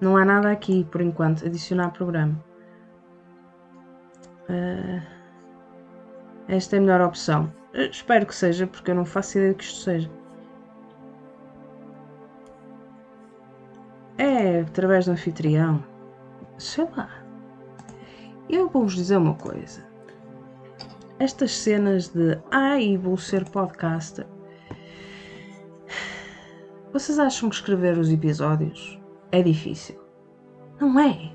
Não 0.01 0.17
há 0.17 0.25
nada 0.25 0.51
aqui, 0.51 0.85
por 0.85 1.01
enquanto. 1.01 1.45
Adicionar 1.45 1.91
programa. 1.91 2.43
Uh, 4.49 5.01
esta 6.47 6.75
é 6.75 6.79
a 6.79 6.81
melhor 6.81 7.01
opção. 7.01 7.53
Uh, 7.73 7.89
espero 7.91 8.25
que 8.25 8.35
seja, 8.35 8.65
porque 8.67 8.91
eu 8.91 8.95
não 8.95 9.05
faço 9.05 9.37
ideia 9.37 9.53
que 9.53 9.63
isto 9.63 9.79
seja. 9.83 10.09
É 14.17 14.61
através 14.61 15.05
do 15.05 15.11
anfitrião. 15.11 15.83
Sei 16.57 16.87
lá. 16.97 17.26
Eu 18.49 18.69
vou-vos 18.69 18.95
dizer 18.95 19.17
uma 19.17 19.35
coisa. 19.35 19.85
Estas 21.19 21.51
cenas 21.51 22.09
de 22.09 22.37
ai, 22.51 22.97
vou 22.97 23.17
ser 23.17 23.43
podcaster. 23.49 24.25
Vocês 26.93 27.19
acham 27.19 27.49
que 27.49 27.55
escrever 27.55 27.97
os 27.97 28.09
episódios 28.09 28.99
é 29.31 29.41
difícil? 29.41 29.99
Não 30.79 30.99
é. 30.99 31.31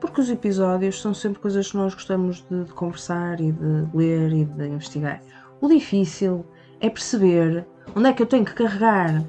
Porque 0.00 0.20
os 0.20 0.30
episódios 0.30 1.00
são 1.00 1.14
sempre 1.14 1.40
coisas 1.40 1.70
que 1.70 1.76
nós 1.76 1.94
gostamos 1.94 2.44
de, 2.50 2.64
de 2.64 2.72
conversar 2.72 3.40
e 3.40 3.52
de 3.52 3.86
ler 3.94 4.32
e 4.32 4.44
de 4.44 4.66
investigar. 4.66 5.22
O 5.60 5.68
difícil 5.68 6.44
é 6.80 6.90
perceber 6.90 7.66
onde 7.94 8.08
é 8.08 8.12
que 8.12 8.22
eu 8.22 8.26
tenho 8.26 8.44
que 8.44 8.54
carregar 8.54 9.22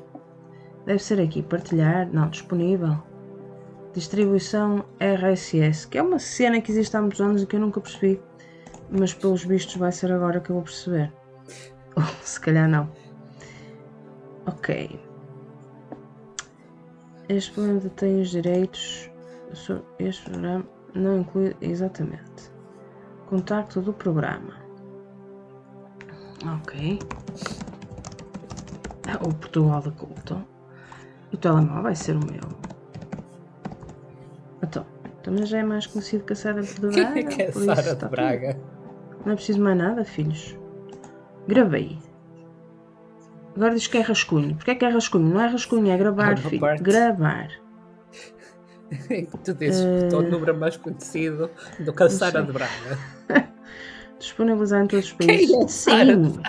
Deve 0.85 0.99
ser 0.99 1.21
aqui, 1.21 1.41
partilhar, 1.41 2.09
não, 2.11 2.27
disponível. 2.27 2.97
Distribuição 3.93 4.85
RSS, 4.99 5.87
que 5.87 5.99
é 5.99 6.01
uma 6.01 6.17
cena 6.17 6.59
que 6.59 6.71
existe 6.71 6.97
há 6.97 7.01
muitos 7.01 7.21
anos 7.21 7.43
e 7.43 7.45
que 7.45 7.55
eu 7.55 7.59
nunca 7.59 7.79
percebi. 7.79 8.19
Mas 8.89 9.13
pelos 9.13 9.43
vistos 9.43 9.75
vai 9.75 9.91
ser 9.91 10.11
agora 10.11 10.39
que 10.39 10.49
eu 10.49 10.55
vou 10.55 10.63
perceber. 10.63 11.13
Ou 11.95 12.03
se 12.23 12.39
calhar 12.39 12.67
não. 12.67 12.89
Ok. 14.47 14.99
Este 17.29 17.51
programa 17.53 17.79
detém 17.79 18.21
os 18.21 18.29
direitos. 18.29 19.09
Este 19.99 20.23
programa 20.29 20.65
não 20.95 21.19
inclui 21.19 21.55
exatamente. 21.61 22.51
Contacto 23.27 23.79
do 23.79 23.93
programa. 23.93 24.55
Ok. 26.57 26.99
O 29.21 29.33
Portugal 29.35 29.81
da 29.81 29.91
Culto. 29.91 30.43
O 31.31 31.37
telemóvel 31.37 31.83
vai 31.83 31.95
ser 31.95 32.15
o 32.15 32.19
meu. 32.19 32.62
Também 35.23 35.45
já 35.45 35.59
é 35.59 35.63
mais 35.63 35.87
conhecido 35.87 36.25
que 36.25 36.33
a 36.33 36.35
Sara 36.35 36.61
de 36.61 36.79
Braga. 36.79 37.23
que 37.23 37.41
é 37.41 37.47
a 37.47 37.51
Sara 37.53 37.95
de 37.95 38.05
Braga? 38.05 38.53
Tudo. 38.53 38.73
Não 39.25 39.33
é 39.33 39.35
preciso 39.35 39.61
mais 39.61 39.77
nada, 39.77 40.03
filhos. 40.03 40.57
Gravei. 41.47 41.97
Agora 43.55 43.73
diz 43.73 43.87
que 43.87 43.97
é 43.97 44.01
rascunho. 44.01 44.55
Porquê 44.55 44.71
é 44.71 44.75
que 44.75 44.83
é 44.83 44.89
rascunho? 44.89 45.33
Não 45.33 45.41
é 45.41 45.47
rascunho, 45.47 45.89
é 45.89 45.97
gravar, 45.97 46.37
filho. 46.37 46.59
Parte. 46.59 46.83
Gravar. 46.83 47.49
tu 49.43 49.53
dizes 49.53 49.85
uh... 49.85 49.99
que 49.99 50.05
o 50.05 50.09
teu 50.09 50.21
número 50.23 50.57
mais 50.57 50.75
conhecido 50.75 51.49
do 51.79 51.93
que 51.93 52.03
a 52.03 52.09
Sara 52.09 52.43
de 52.43 52.51
Braga. 52.51 52.99
Disponibilizar 54.19 54.83
em 54.83 54.87
todos 54.87 55.05
os 55.05 55.13
países. 55.13 55.49
Quem 55.49 55.63
é 55.63 55.67
Sim. 55.67 56.41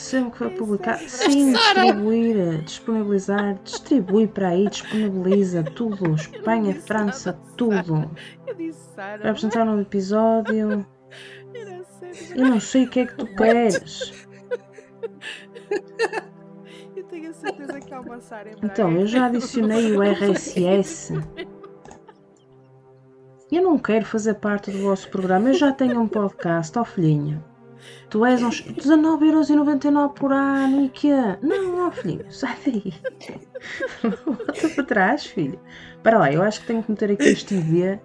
Sempre 0.00 0.30
que 0.30 0.38
for 0.38 0.50
publicar, 0.52 0.98
sim, 0.98 1.52
distribuir, 1.52 2.62
disponibilizar, 2.62 3.54
distribui 3.62 4.26
para 4.26 4.48
aí, 4.48 4.66
disponibiliza 4.66 5.62
tudo. 5.62 6.14
Espanha, 6.14 6.74
França, 6.74 7.38
tudo. 7.54 8.10
Para 8.96 9.30
apresentar 9.30 9.68
um 9.68 9.78
episódio. 9.78 10.86
Eu 12.34 12.48
não 12.48 12.58
sei 12.58 12.86
o 12.86 12.88
que 12.88 13.00
é 13.00 13.06
que 13.06 13.14
tu 13.14 13.26
queres. 13.36 14.26
Eu 16.96 17.04
tenho 17.04 17.30
a 17.30 17.34
certeza 17.34 17.80
que 17.80 17.94
Então, 18.62 18.92
eu 18.92 19.06
já 19.06 19.26
adicionei 19.26 19.96
o 19.96 20.02
RSS. 20.02 21.14
Eu 23.50 23.62
não 23.62 23.78
quero 23.78 24.04
fazer 24.04 24.34
parte 24.34 24.70
do 24.70 24.78
vosso 24.82 25.08
programa, 25.08 25.48
eu 25.48 25.54
já 25.54 25.72
tenho 25.72 26.00
um 26.00 26.08
podcast, 26.08 26.78
ó 26.78 26.84
filhinho. 26.84 27.42
Tu 28.08 28.24
és 28.26 28.42
uns 28.42 28.62
19,99€ 28.62 30.12
por 30.14 30.32
ano 30.32 30.84
e 30.84 30.88
que 30.88 31.10
Não, 31.42 31.86
ó 31.86 31.90
filhinho, 31.90 32.24
sai 32.30 32.56
daí. 32.64 32.92
Volta 34.26 34.68
para 34.68 34.84
trás, 34.84 35.26
filho. 35.26 35.58
Para 36.02 36.18
lá, 36.18 36.32
eu 36.32 36.42
acho 36.42 36.60
que 36.60 36.66
tenho 36.66 36.82
que 36.82 36.90
meter 36.90 37.12
aqui 37.12 37.28
este 37.28 37.54
ID. 37.54 37.98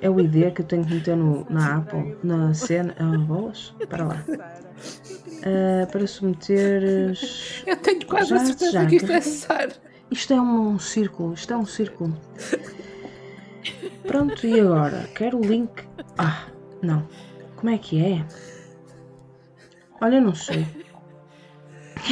É 0.00 0.10
o 0.10 0.20
ID 0.20 0.52
que 0.52 0.62
eu 0.62 0.66
tenho 0.66 0.84
que 0.84 0.94
meter 0.94 1.16
no, 1.16 1.46
na 1.48 1.76
Apple, 1.76 2.16
na 2.22 2.52
cena. 2.52 2.94
Ah, 2.98 3.16
bolas? 3.18 3.74
Para 3.88 4.04
lá. 4.04 4.24
Uh, 4.26 5.86
para 5.90 6.06
submeteres. 6.06 7.62
Eu 7.66 7.76
tenho 7.76 8.04
quase 8.06 8.30
já, 8.30 8.36
a 8.36 8.40
certeza 8.40 8.72
já, 8.72 8.86
que 8.86 8.96
isto 8.96 9.12
é 9.12 9.20
Sara. 9.20 9.72
Isto 10.10 10.32
é 10.32 10.40
um, 10.40 10.68
um 10.70 10.78
círculo, 10.78 11.34
isto 11.34 11.52
é 11.52 11.56
um 11.56 11.66
círculo. 11.66 12.14
Pronto, 14.06 14.46
e 14.46 14.60
agora? 14.60 15.08
Quero 15.14 15.38
o 15.38 15.44
link. 15.44 15.70
Ah, 16.18 16.46
não. 16.82 17.06
Como 17.64 17.74
é 17.74 17.78
que 17.78 17.98
é? 17.98 18.26
Olha, 20.02 20.16
eu 20.16 20.20
não 20.20 20.34
sei. 20.34 20.66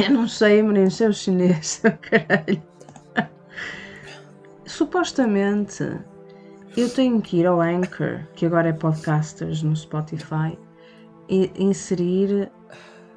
Eu 0.02 0.10
não 0.10 0.26
sei, 0.26 0.62
menino, 0.62 0.90
sei 0.90 1.08
o 1.08 1.12
chinês, 1.12 1.82
caralho. 2.00 2.62
Supostamente 4.64 5.84
eu 6.74 6.88
tenho 6.88 7.20
que 7.20 7.40
ir 7.40 7.46
ao 7.46 7.60
Anchor, 7.60 8.26
que 8.34 8.46
agora 8.46 8.70
é 8.70 8.72
podcasters 8.72 9.62
no 9.62 9.76
Spotify, 9.76 10.58
e 11.28 11.52
inserir 11.54 12.50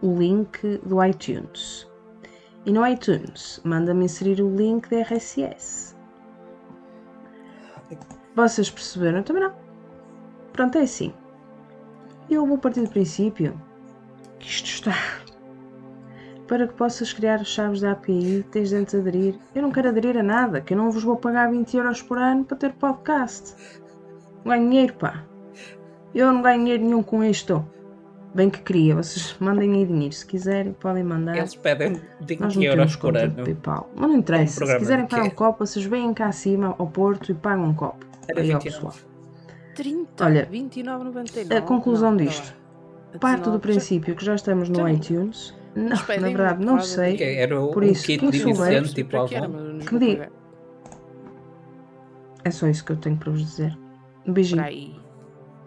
o 0.01 0.18
link 0.18 0.60
do 0.86 1.01
iTunes. 1.01 1.88
E 2.65 2.74
no 2.74 2.86
iTunes 2.86 3.62
manda-me 3.63 4.04
inserir 4.04 4.42
o 4.42 4.54
link 4.54 4.89
da 4.89 5.04
RSS. 5.04 5.96
Vocês 8.36 8.70
perceberam? 8.70 9.24
Também 9.24 9.44
não. 9.44 9.54
Pronto, 10.51 10.77
é 10.77 10.82
assim. 10.82 11.13
Eu 12.29 12.46
vou 12.46 12.58
partir 12.58 12.82
do 12.82 12.89
princípio 12.89 13.60
que 14.39 14.48
isto 14.48 14.65
está. 14.65 14.96
Para 16.48 16.67
que 16.67 16.74
possas 16.74 17.12
criar 17.12 17.36
as 17.36 17.48
chaves 17.48 17.82
da 17.82 17.91
API, 17.91 18.46
tens 18.51 18.70
de 18.70 18.75
antes 18.75 18.94
aderir. 18.94 19.36
Eu 19.53 19.63
não 19.63 19.72
quero 19.72 19.89
aderir 19.89 20.17
a 20.17 20.24
nada, 20.24 20.62
que 20.62 20.74
eu 20.74 20.77
não 20.77 20.91
vos 20.91 21.03
vou 21.03 21.17
pagar 21.17 21.50
20 21.50 21.77
euros 21.77 22.01
por 22.01 22.17
ano 22.17 22.46
para 22.46 22.58
ter 22.58 22.74
podcast. 22.74 23.55
Não 24.44 24.51
ganho 24.51 24.70
dinheiro, 24.70 24.94
pá. 24.94 25.24
Eu 26.13 26.32
não 26.32 26.41
ganho 26.41 26.60
dinheiro 26.60 26.84
nenhum 26.84 27.03
com 27.03 27.24
isto. 27.24 27.65
Bem 28.33 28.50
que 28.50 28.59
queria, 28.59 28.96
vocês 28.96 29.35
mandem 29.40 29.74
aí 29.74 29.85
dinheiro. 29.85 30.14
Se 30.14 30.25
quiserem, 30.25 30.74
podem 30.74 31.03
mandar. 31.03 31.38
Eles 31.38 31.55
pedem 31.55 32.00
20 32.22 32.64
euros 32.64 32.96
por 32.96 33.18
ano. 33.18 33.44
PayPal. 33.44 33.90
Mas 33.96 34.09
não 34.09 34.18
interessa. 34.18 34.64
Um 34.64 34.68
Se 34.68 34.77
quiserem 34.77 35.07
pagar 35.07 35.24
um 35.24 35.29
copo, 35.29 35.66
vocês 35.66 35.85
vêm 35.85 36.14
cá 36.14 36.27
acima 36.27 36.75
ao 36.77 36.88
Porto 36.88 37.31
e 37.31 37.33
pagam 37.33 37.66
um 37.66 37.74
copo. 37.74 38.05
Era 38.27 38.42
aí 38.42 38.51
ao 38.51 38.59
pessoal. 38.59 38.94
30, 39.75 40.25
Olha, 40.25 40.50
29,99. 40.51 41.57
A 41.57 41.61
conclusão 41.61 42.11
não, 42.11 42.18
disto. 42.18 42.55
Parte 43.20 43.50
do 43.50 43.59
princípio 43.59 44.16
que 44.16 44.25
já 44.25 44.35
estamos 44.35 44.70
no 44.70 44.88
iTunes. 44.90 45.53
Não, 45.75 45.90
na 45.90 45.96
verdade, 45.96 46.66
não 46.66 46.79
sei. 46.79 47.22
Era 47.22 47.61
o, 47.61 47.72
por 47.72 47.83
isso, 47.83 48.05
kit 48.05 48.20
quem 48.20 48.31
souber, 48.55 48.83
tipo 48.94 49.27
que 49.85 49.94
me 49.94 50.00
diga. 50.00 50.31
É 52.44 52.51
só 52.51 52.68
isso 52.68 52.85
que 52.85 52.92
eu 52.92 52.98
tenho 52.98 53.18
para 53.18 53.31
vos 53.31 53.42
dizer. 53.42 53.77
Um 54.25 54.31
beijinho. 54.31 55.03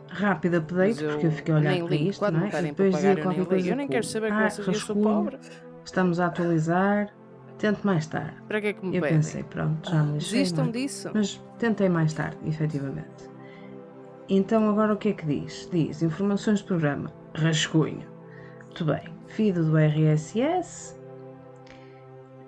Rápido 0.09 0.57
update, 0.57 1.05
porque 1.05 1.27
eu 1.27 1.31
fiquei 1.31 1.55
a 1.55 1.59
olhar 1.59 1.85
para 1.85 1.95
isto, 1.95 2.31
não 2.31 2.45
é? 2.45 2.49
E 2.49 2.63
depois 2.63 2.95
dizer 2.95 3.23
qualquer 3.23 3.47
coisa. 3.47 3.69
Eu 3.69 3.77
nem 3.77 3.89
quero 3.89 4.07
saber 4.07 4.33
ah, 4.33 4.49
que 4.49 4.69
eu 4.71 4.75
sou 4.75 4.97
pobre. 4.97 5.39
Estamos 5.85 6.19
a 6.19 6.27
atualizar. 6.27 7.13
Tente 7.59 7.85
mais 7.85 8.07
tarde. 8.07 8.35
Para 8.47 8.61
que 8.61 8.67
é 8.69 8.73
que 8.73 8.87
me 8.87 8.97
Eu 8.97 9.03
pedem? 9.03 9.17
pensei, 9.17 9.43
pronto, 9.43 9.91
já 9.91 10.03
me 10.05 10.19
Desistam 10.19 10.71
disso. 10.71 11.11
Mas 11.13 11.43
tentei 11.59 11.89
mais 11.89 12.13
tarde, 12.13 12.37
efetivamente. 12.47 13.28
Então 14.29 14.69
agora 14.69 14.93
o 14.93 14.97
que 14.97 15.11
é 15.11 15.13
que 15.13 15.27
diz? 15.27 15.69
Diz 15.73 16.03
informações 16.03 16.61
do 16.61 16.69
programa, 16.69 17.13
rascunho. 17.35 18.07
Muito 18.65 18.85
bem, 18.85 19.03
feed 19.29 19.61
do 19.61 19.77
RSS. 19.77 20.97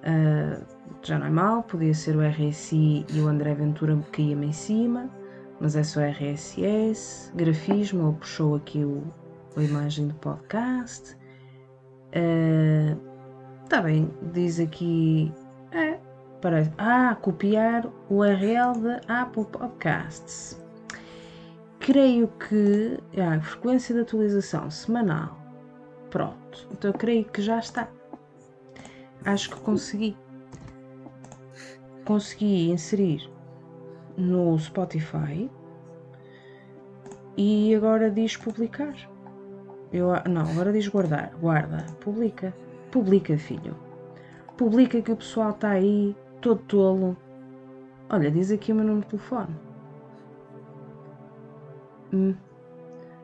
Uh, 0.00 0.64
já 1.02 1.18
não 1.18 1.26
é 1.26 1.30
mal, 1.30 1.62
podia 1.62 1.94
ser 1.94 2.16
o 2.16 2.20
RSI 2.20 3.06
e 3.12 3.20
o 3.20 3.28
André 3.28 3.54
Ventura 3.54 3.98
caía-me 4.12 4.46
em 4.46 4.52
cima, 4.52 5.10
mas 5.60 5.76
é 5.76 5.82
só 5.82 6.00
RSS. 6.00 7.32
Grafismo, 7.34 8.08
ele 8.08 8.18
puxou 8.18 8.56
aqui 8.56 8.84
o, 8.84 9.02
a 9.56 9.62
imagem 9.62 10.08
do 10.08 10.14
podcast. 10.14 11.16
Uh, 12.14 13.10
Está 13.70 13.82
bem, 13.82 14.10
diz 14.32 14.58
aqui. 14.58 15.32
É, 15.70 15.96
parece. 16.42 16.72
Ah, 16.76 17.16
copiar 17.22 17.86
o 18.08 18.16
URL 18.16 18.72
de 18.80 19.00
Apple 19.06 19.44
Podcasts. 19.44 20.60
Creio 21.90 22.28
que. 22.28 23.00
Ah, 23.20 23.40
frequência 23.40 23.92
de 23.92 24.02
atualização 24.02 24.70
semanal. 24.70 25.36
Pronto. 26.08 26.68
Então 26.70 26.92
creio 26.92 27.24
que 27.24 27.42
já 27.42 27.58
está. 27.58 27.88
Acho 29.24 29.50
que 29.50 29.60
consegui. 29.60 30.16
Consegui 32.04 32.70
inserir 32.70 33.28
no 34.16 34.56
Spotify 34.56 35.50
e 37.36 37.74
agora 37.74 38.08
diz 38.08 38.36
publicar. 38.36 38.94
Eu, 39.92 40.10
não, 40.30 40.48
agora 40.48 40.72
diz 40.72 40.86
guardar. 40.86 41.32
Guarda, 41.40 41.84
publica. 41.98 42.54
Publica, 42.92 43.36
filho. 43.36 43.74
Publica 44.56 45.02
que 45.02 45.10
o 45.10 45.16
pessoal 45.16 45.50
está 45.50 45.70
aí, 45.70 46.14
todo 46.40 46.62
tolo. 46.68 47.16
Olha, 48.08 48.30
diz 48.30 48.52
aqui 48.52 48.70
o 48.70 48.76
meu 48.76 48.84
número 48.84 49.06
de 49.06 49.10
telefone. 49.10 49.69
Hum. 52.12 52.34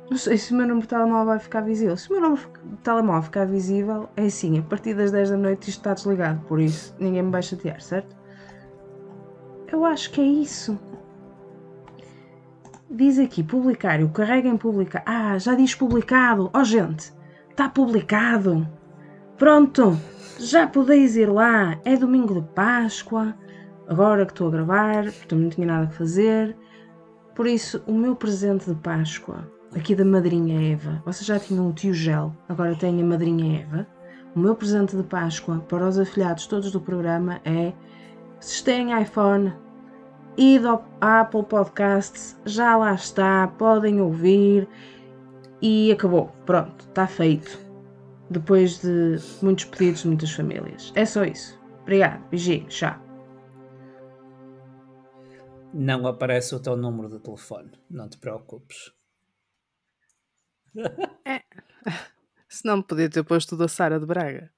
Não 0.08 0.16
sei 0.16 0.38
se 0.38 0.52
o 0.52 0.56
meu 0.56 0.66
número 0.66 0.82
de 0.82 0.88
telemóvel 0.88 1.26
vai 1.26 1.38
ficar 1.38 1.62
visível. 1.62 1.96
Se 1.96 2.08
o 2.08 2.12
meu 2.12 2.22
número 2.22 2.48
de 2.64 2.76
telemóvel 2.78 3.22
ficar 3.22 3.44
visível, 3.44 4.08
é 4.16 4.26
assim, 4.26 4.58
a 4.58 4.62
partir 4.62 4.94
das 4.94 5.10
10 5.10 5.30
da 5.30 5.36
noite 5.36 5.68
isto 5.68 5.80
está 5.80 5.94
desligado, 5.94 6.40
por 6.46 6.60
isso 6.60 6.94
ninguém 6.98 7.22
me 7.22 7.30
vai 7.30 7.42
chatear, 7.42 7.80
certo? 7.80 8.16
Eu 9.66 9.84
acho 9.84 10.10
que 10.12 10.20
é 10.20 10.24
isso. 10.24 10.78
Diz 12.88 13.18
aqui, 13.18 13.42
publicar, 13.42 14.00
eu 14.00 14.08
carrego 14.08 14.46
em 14.46 14.56
publicar. 14.56 15.02
Ah, 15.04 15.36
já 15.38 15.54
diz 15.56 15.74
publicado. 15.74 16.50
Oh, 16.54 16.62
gente, 16.62 17.12
está 17.50 17.68
publicado. 17.68 18.66
Pronto, 19.36 19.98
já 20.38 20.68
podeis 20.68 21.16
ir 21.16 21.28
lá. 21.28 21.80
É 21.84 21.96
domingo 21.96 22.40
de 22.40 22.46
Páscoa. 22.54 23.34
Agora 23.88 24.24
que 24.24 24.32
estou 24.32 24.48
a 24.48 24.50
gravar, 24.52 25.04
porque 25.12 25.34
não 25.34 25.48
tinha 25.48 25.66
nada 25.66 25.86
a 25.86 25.90
fazer. 25.90 26.56
Por 27.36 27.46
isso, 27.46 27.82
o 27.86 27.92
meu 27.92 28.16
presente 28.16 28.64
de 28.64 28.74
Páscoa, 28.74 29.46
aqui 29.74 29.94
da 29.94 30.06
madrinha 30.06 30.72
Eva, 30.72 31.02
vocês 31.04 31.26
já 31.26 31.38
tinham 31.38 31.68
um 31.68 31.72
tio 31.72 31.92
Gel, 31.92 32.34
agora 32.48 32.74
tem 32.74 32.98
a 32.98 33.04
madrinha 33.04 33.60
Eva. 33.60 33.86
O 34.34 34.38
meu 34.40 34.54
presente 34.54 34.96
de 34.96 35.02
Páscoa 35.02 35.62
para 35.68 35.86
os 35.86 35.98
afilhados 35.98 36.46
todos 36.46 36.72
do 36.72 36.80
programa 36.80 37.38
é: 37.44 37.74
se 38.40 38.64
têm 38.64 38.98
iPhone, 39.02 39.52
id 40.38 40.64
ao 40.64 40.82
Apple 40.98 41.42
Podcasts, 41.42 42.40
já 42.46 42.74
lá 42.74 42.94
está, 42.94 43.46
podem 43.58 44.00
ouvir 44.00 44.66
e 45.60 45.92
acabou. 45.92 46.32
Pronto, 46.46 46.86
está 46.88 47.06
feito 47.06 47.58
depois 48.30 48.80
de 48.80 49.18
muitos 49.42 49.66
pedidos 49.66 50.00
de 50.00 50.08
muitas 50.08 50.32
famílias. 50.32 50.90
É 50.94 51.04
só 51.04 51.22
isso. 51.22 51.60
Obrigado, 51.82 52.22
beijinho, 52.30 52.66
tchau. 52.68 53.05
Não 55.78 56.06
aparece 56.06 56.54
o 56.54 56.58
teu 56.58 56.74
número 56.74 57.06
de 57.10 57.20
telefone, 57.20 57.70
não 57.90 58.08
te 58.08 58.16
preocupes. 58.16 58.92
É. 61.24 61.42
Se 62.48 62.64
não 62.64 62.80
podia 62.82 63.10
ter 63.10 63.22
posto 63.24 63.56
da 63.58 63.68
Sara 63.68 64.00
de 64.00 64.06
Braga. 64.06 64.50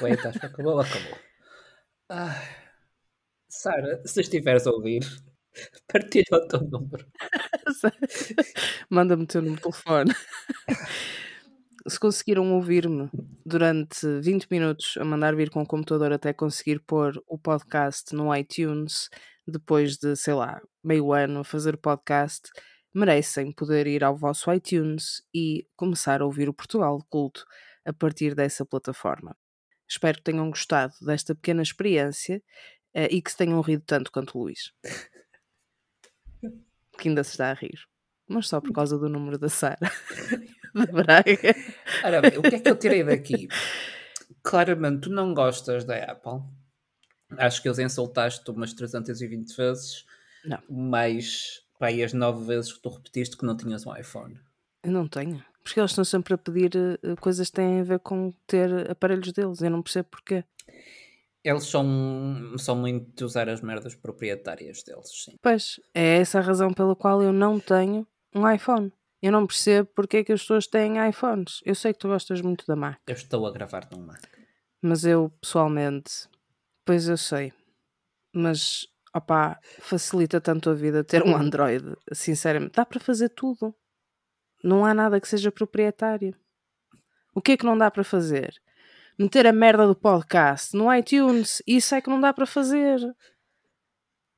Bem, 0.00 0.12
estás 0.12 0.36
acabou, 0.36 0.80
acabou. 0.80 1.18
Ah, 2.08 2.42
Sara, 3.48 4.02
se 4.06 4.20
estiveres 4.20 4.66
a 4.66 4.70
ouvir, 4.70 5.02
Partilha 5.88 6.24
o 6.32 6.48
teu 6.48 6.60
número. 6.60 7.06
Manda-me 8.90 9.24
o 9.24 9.26
teu 9.26 9.42
número 9.42 9.56
de 9.56 9.62
telefone. 9.62 10.12
se 11.88 12.00
conseguiram 12.00 12.52
ouvir-me 12.54 13.08
durante 13.44 14.06
20 14.20 14.46
minutos 14.50 14.96
a 14.98 15.04
mandar 15.04 15.34
vir 15.36 15.50
com 15.50 15.62
o 15.62 15.66
computador 15.66 16.12
até 16.12 16.32
conseguir 16.32 16.80
pôr 16.80 17.22
o 17.26 17.38
podcast 17.38 18.14
no 18.14 18.34
iTunes, 18.34 19.08
depois 19.46 19.96
de, 19.96 20.16
sei 20.16 20.34
lá, 20.34 20.60
meio 20.82 21.12
ano 21.12 21.40
a 21.40 21.44
fazer 21.44 21.76
podcast, 21.76 22.50
merecem 22.94 23.52
poder 23.52 23.86
ir 23.86 24.02
ao 24.02 24.16
vosso 24.16 24.52
iTunes 24.52 25.22
e 25.34 25.66
começar 25.76 26.20
a 26.22 26.24
ouvir 26.24 26.48
o 26.48 26.54
Portugal 26.54 26.98
Culto 27.08 27.44
a 27.84 27.92
partir 27.92 28.34
dessa 28.34 28.64
plataforma. 28.64 29.36
Espero 29.88 30.18
que 30.18 30.24
tenham 30.24 30.50
gostado 30.50 30.94
desta 31.02 31.34
pequena 31.34 31.62
experiência 31.62 32.42
uh, 32.96 33.06
e 33.10 33.22
que 33.22 33.30
se 33.30 33.36
tenham 33.36 33.60
rido 33.60 33.84
tanto 33.86 34.10
quanto 34.10 34.36
o 34.36 34.42
Luís. 34.42 34.72
que 36.98 37.08
ainda 37.08 37.22
se 37.22 37.32
está 37.32 37.50
a 37.50 37.54
rir. 37.54 37.78
Mas 38.28 38.48
só 38.48 38.60
por 38.60 38.72
causa 38.72 38.98
do 38.98 39.08
número 39.08 39.38
da 39.38 39.48
Sara. 39.48 39.78
da 40.76 40.92
Braga. 40.92 41.56
Ora 42.04 42.20
bem, 42.20 42.38
o 42.38 42.42
que 42.42 42.54
é 42.56 42.58
que 42.60 42.68
eu 42.68 42.76
tirei 42.76 43.02
daqui? 43.02 43.48
Claramente, 44.42 45.02
tu 45.02 45.10
não 45.10 45.34
gostas 45.34 45.84
da 45.84 45.96
Apple. 45.96 46.42
Acho 47.38 47.60
que 47.60 47.68
eles 47.68 47.78
insultaste 47.78 48.48
umas 48.50 48.72
320 48.72 49.56
vezes. 49.56 50.04
Não. 50.44 50.62
Mais 50.68 51.62
para 51.78 51.88
aí 51.88 52.02
as 52.02 52.12
9 52.12 52.46
vezes 52.46 52.72
que 52.72 52.80
tu 52.80 52.88
repetiste 52.88 53.36
que 53.36 53.44
não 53.44 53.56
tinhas 53.56 53.86
um 53.86 53.96
iPhone. 53.96 54.38
Eu 54.82 54.92
não 54.92 55.08
tenho. 55.08 55.44
Porque 55.62 55.80
eles 55.80 55.90
estão 55.90 56.04
sempre 56.04 56.34
a 56.34 56.38
pedir 56.38 56.70
uh, 56.76 57.16
coisas 57.20 57.48
que 57.50 57.56
têm 57.56 57.80
a 57.80 57.84
ver 57.84 57.98
com 57.98 58.32
ter 58.46 58.88
aparelhos 58.88 59.32
deles. 59.32 59.60
Eu 59.60 59.70
não 59.70 59.82
percebo 59.82 60.08
porquê. 60.10 60.44
Eles 61.42 61.64
são, 61.64 62.54
são 62.58 62.76
muito 62.76 63.14
de 63.16 63.24
usar 63.24 63.48
as 63.48 63.60
merdas 63.60 63.94
proprietárias 63.94 64.82
deles, 64.82 65.24
sim. 65.24 65.36
Pois, 65.40 65.78
é 65.94 66.18
essa 66.18 66.38
a 66.38 66.42
razão 66.42 66.72
pela 66.72 66.96
qual 66.96 67.22
eu 67.22 67.32
não 67.32 67.60
tenho 67.60 68.06
um 68.34 68.50
iPhone. 68.50 68.92
Eu 69.26 69.32
não 69.32 69.44
percebo 69.44 69.88
porque 69.92 70.18
é 70.18 70.24
que 70.24 70.32
as 70.32 70.42
pessoas 70.42 70.68
têm 70.68 71.04
iPhones. 71.08 71.60
Eu 71.64 71.74
sei 71.74 71.92
que 71.92 71.98
tu 71.98 72.06
gostas 72.06 72.40
muito 72.40 72.64
da 72.64 72.76
Mac. 72.76 73.00
Eu 73.08 73.14
estou 73.14 73.44
a 73.44 73.50
gravar 73.50 73.88
num 73.90 74.00
Mac. 74.00 74.22
Mas 74.80 75.04
eu, 75.04 75.30
pessoalmente, 75.40 76.28
pois 76.84 77.08
eu 77.08 77.16
sei. 77.16 77.52
Mas, 78.32 78.86
opá, 79.12 79.58
facilita 79.80 80.40
tanto 80.40 80.70
a 80.70 80.74
vida 80.74 81.02
ter 81.02 81.24
um 81.24 81.36
Android. 81.36 81.96
Sinceramente, 82.12 82.74
dá 82.76 82.86
para 82.86 83.00
fazer 83.00 83.30
tudo. 83.30 83.74
Não 84.62 84.86
há 84.86 84.94
nada 84.94 85.20
que 85.20 85.26
seja 85.26 85.50
proprietário. 85.50 86.32
O 87.34 87.42
que 87.42 87.52
é 87.52 87.56
que 87.56 87.66
não 87.66 87.76
dá 87.76 87.90
para 87.90 88.04
fazer? 88.04 88.54
Meter 89.18 89.44
a 89.44 89.52
merda 89.52 89.88
do 89.88 89.96
podcast 89.96 90.76
no 90.76 90.94
iTunes. 90.94 91.60
Isso 91.66 91.96
é 91.96 92.00
que 92.00 92.08
não 92.08 92.20
dá 92.20 92.32
para 92.32 92.46
fazer. 92.46 93.00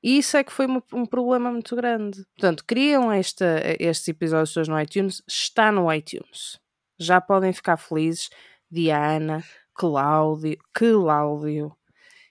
Isso 0.02 0.36
é 0.36 0.44
que 0.44 0.52
foi 0.52 0.66
um 0.92 1.06
problema 1.06 1.50
muito 1.50 1.74
grande. 1.74 2.24
Portanto, 2.36 2.64
criam 2.66 3.10
esta, 3.10 3.60
estes 3.80 4.08
episódios 4.08 4.52
todos 4.52 4.68
no 4.68 4.80
iTunes. 4.80 5.22
Está 5.26 5.72
no 5.72 5.92
iTunes. 5.92 6.58
Já 6.98 7.20
podem 7.20 7.52
ficar 7.52 7.76
felizes. 7.76 8.28
Diana, 8.70 9.42
Cláudio, 9.74 10.58
Cláudio, 10.74 11.74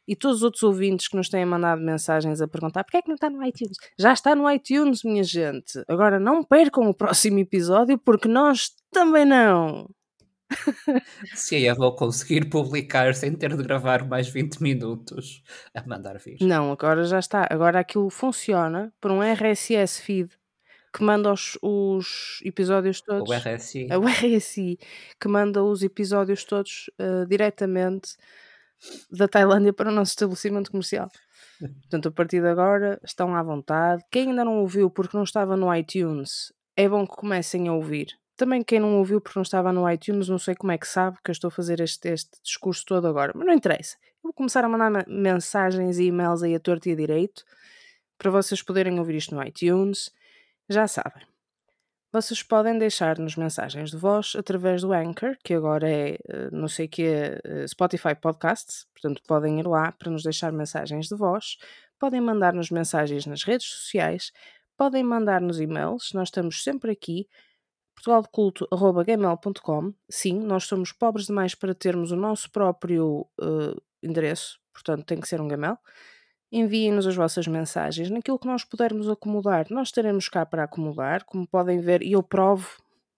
e 0.07 0.15
todos 0.15 0.37
os 0.37 0.43
outros 0.43 0.63
ouvintes 0.63 1.07
que 1.09 1.17
nos 1.17 1.27
têm 1.27 1.45
mandado 1.45 1.81
mensagens 1.81 2.39
a 2.39 2.47
perguntar 2.47 2.83
porquê 2.83 2.97
é 2.97 3.01
que 3.01 3.09
não 3.09 3.15
está 3.15 3.29
no 3.29 3.43
iTunes? 3.45 3.77
Já 3.99 4.13
está 4.13 4.33
no 4.33 4.49
iTunes, 4.49 5.03
minha 5.03 5.23
gente. 5.23 5.83
Agora 5.87 6.17
não 6.17 6.43
percam 6.43 6.87
o 6.87 6.93
próximo 6.93 7.39
episódio 7.39 7.97
porque 7.97 8.27
nós 8.27 8.71
também 8.91 9.25
não. 9.25 9.89
Se 11.35 11.63
eu 11.63 11.75
vou 11.75 11.95
conseguir 11.95 12.49
publicar 12.49 13.13
sem 13.13 13.35
ter 13.35 13.55
de 13.55 13.63
gravar 13.63 14.07
mais 14.07 14.29
20 14.29 14.61
minutos 14.61 15.43
a 15.73 15.85
mandar 15.85 16.17
vir. 16.19 16.37
Não, 16.41 16.71
agora 16.71 17.03
já 17.03 17.19
está. 17.19 17.47
Agora 17.49 17.79
aquilo 17.79 18.09
funciona 18.09 18.93
por 18.99 19.11
um 19.11 19.21
RSS 19.21 20.01
feed 20.01 20.29
que 20.93 21.03
manda 21.03 21.31
os, 21.31 21.57
os 21.61 22.39
episódios 22.43 23.01
todos. 23.01 23.29
O 23.29 23.33
RSI. 23.33 23.87
O 23.95 24.07
RSI 24.07 24.79
que 25.19 25.27
manda 25.27 25.63
os 25.63 25.83
episódios 25.83 26.43
todos 26.43 26.89
uh, 26.99 27.25
diretamente 27.27 28.15
da 29.11 29.27
Tailândia 29.27 29.73
para 29.73 29.89
o 29.89 29.93
nosso 29.93 30.11
estabelecimento 30.11 30.71
comercial. 30.71 31.09
Portanto, 31.59 32.09
a 32.09 32.11
partir 32.11 32.41
de 32.41 32.47
agora 32.47 32.99
estão 33.03 33.35
à 33.35 33.43
vontade. 33.43 34.03
Quem 34.11 34.29
ainda 34.29 34.45
não 34.45 34.59
ouviu 34.59 34.89
porque 34.89 35.17
não 35.17 35.23
estava 35.23 35.57
no 35.57 35.73
iTunes, 35.73 36.53
é 36.75 36.87
bom 36.87 37.05
que 37.05 37.15
comecem 37.15 37.67
a 37.67 37.73
ouvir. 37.73 38.07
Também 38.37 38.63
quem 38.63 38.79
não 38.79 38.97
ouviu 38.99 39.19
porque 39.19 39.37
não 39.37 39.43
estava 39.43 39.73
no 39.73 39.89
iTunes, 39.91 40.29
não 40.29 40.37
sei 40.37 40.55
como 40.55 40.71
é 40.71 40.77
que 40.77 40.87
sabe 40.87 41.17
que 41.23 41.31
eu 41.31 41.33
estou 41.33 41.47
a 41.47 41.51
fazer 41.51 41.79
este, 41.79 42.07
este 42.09 42.39
discurso 42.43 42.85
todo 42.85 43.07
agora, 43.07 43.33
mas 43.35 43.47
não 43.47 43.53
interessa. 43.53 43.97
Eu 44.17 44.25
vou 44.25 44.33
começar 44.33 44.63
a 44.63 44.69
mandar 44.69 45.05
mensagens 45.07 45.97
e 45.97 46.05
e-mails 46.05 46.43
aí 46.43 46.53
a 46.53 46.59
torto 46.59 46.87
e 46.87 46.91
a 46.91 46.95
direito 46.95 47.43
para 48.17 48.29
vocês 48.29 48.61
poderem 48.61 48.99
ouvir 48.99 49.15
isto 49.15 49.33
no 49.33 49.43
iTunes. 49.43 50.11
Já 50.69 50.87
sabem. 50.87 51.25
Vocês 52.11 52.41
podem 52.41 52.77
deixar-nos 52.77 53.35
mensagens 53.35 53.91
de 53.91 53.97
voz 53.97 54.33
através 54.37 54.81
do 54.81 54.93
Anchor, 54.93 55.35
que 55.43 55.53
agora 55.53 55.89
é, 55.89 56.17
eh, 56.27 56.49
não 56.51 56.67
sei 56.67 56.87
que, 56.87 57.03
é 57.03 57.67
Spotify 57.67 58.15
Podcasts, 58.15 58.87
portanto 58.93 59.21
podem 59.27 59.59
ir 59.59 59.67
lá 59.67 59.91
para 59.91 60.09
nos 60.09 60.23
deixar 60.23 60.51
mensagens 60.51 61.09
de 61.09 61.15
voz, 61.15 61.57
podem 61.99 62.21
mandar-nos 62.21 62.71
mensagens 62.71 63.25
nas 63.25 63.43
redes 63.43 63.67
sociais, 63.67 64.31
podem 64.77 65.03
mandar-nos 65.03 65.59
e-mails, 65.59 66.13
nós 66.13 66.29
estamos 66.29 66.63
sempre 66.63 66.91
aqui, 66.91 67.27
portugaldeculto.gmail.com 67.97 69.93
Sim, 70.07 70.39
nós 70.39 70.65
somos 70.65 70.91
pobres 70.91 71.25
demais 71.25 71.55
para 71.55 71.73
termos 71.73 72.11
o 72.11 72.15
nosso 72.15 72.51
próprio 72.51 73.27
uh, 73.41 73.81
endereço, 74.01 74.59
portanto 74.71 75.03
tem 75.05 75.19
que 75.19 75.27
ser 75.27 75.41
um 75.41 75.47
Gmail. 75.47 75.77
Enviem-nos 76.51 77.05
as 77.05 77.15
vossas 77.15 77.45
mensagens. 77.47 78.09
Naquilo 78.09 78.39
que 78.39 78.47
nós 78.47 78.63
pudermos 78.63 79.09
acomodar, 79.09 79.65
nós 79.69 79.89
estaremos 79.89 80.29
cá 80.29 80.45
para 80.45 80.63
acomodar. 80.63 81.25
Como 81.25 81.45
podem 81.45 81.81
ver, 81.81 82.01
e 82.01 82.13
eu 82.13 82.23
provo 82.23 82.69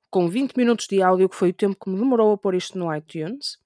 com 0.09 0.27
20 0.27 0.55
minutos 0.57 0.87
de 0.87 1.03
áudio, 1.03 1.29
que 1.29 1.35
foi 1.35 1.49
o 1.49 1.53
tempo 1.53 1.77
que 1.79 1.89
me 1.91 1.97
demorou 1.99 2.33
a 2.33 2.37
pôr 2.37 2.55
isto 2.55 2.79
no 2.79 2.95
iTunes. 2.95 3.59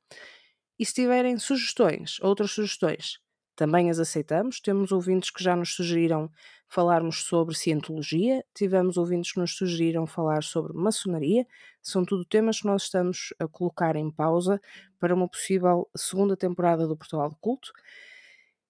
E 0.78 0.86
se 0.86 0.94
tiverem 0.96 1.38
sugestões, 1.38 2.20
outras 2.20 2.52
sugestões, 2.52 3.20
também 3.56 3.90
as 3.90 4.00
aceitamos. 4.00 4.60
Temos 4.60 4.92
ouvintes 4.92 5.30
que 5.30 5.44
já 5.44 5.56
nos 5.56 5.74
sugeriram 5.76 6.30
falarmos 6.68 7.24
sobre 7.26 7.56
cientologia, 7.56 8.44
tivemos 8.54 8.98
ouvintes 8.98 9.34
que 9.34 9.40
nos 9.40 9.56
sugeriram 9.56 10.08
falar 10.08 10.42
sobre 10.44 10.74
maçonaria. 10.74 11.46
São 11.82 12.04
tudo 12.04 12.26
temas 12.26 12.62
que 12.62 12.68
nós 12.68 12.84
estamos 12.84 13.34
a 13.40 13.48
colocar 13.48 13.96
em 13.96 14.10
pausa 14.10 14.60
para 15.00 15.14
uma 15.14 15.28
possível 15.28 15.88
segunda 15.96 16.36
temporada 16.36 16.88
do 16.88 16.98
Portugal 16.98 17.30
de 17.30 17.36
Culto. 17.40 17.72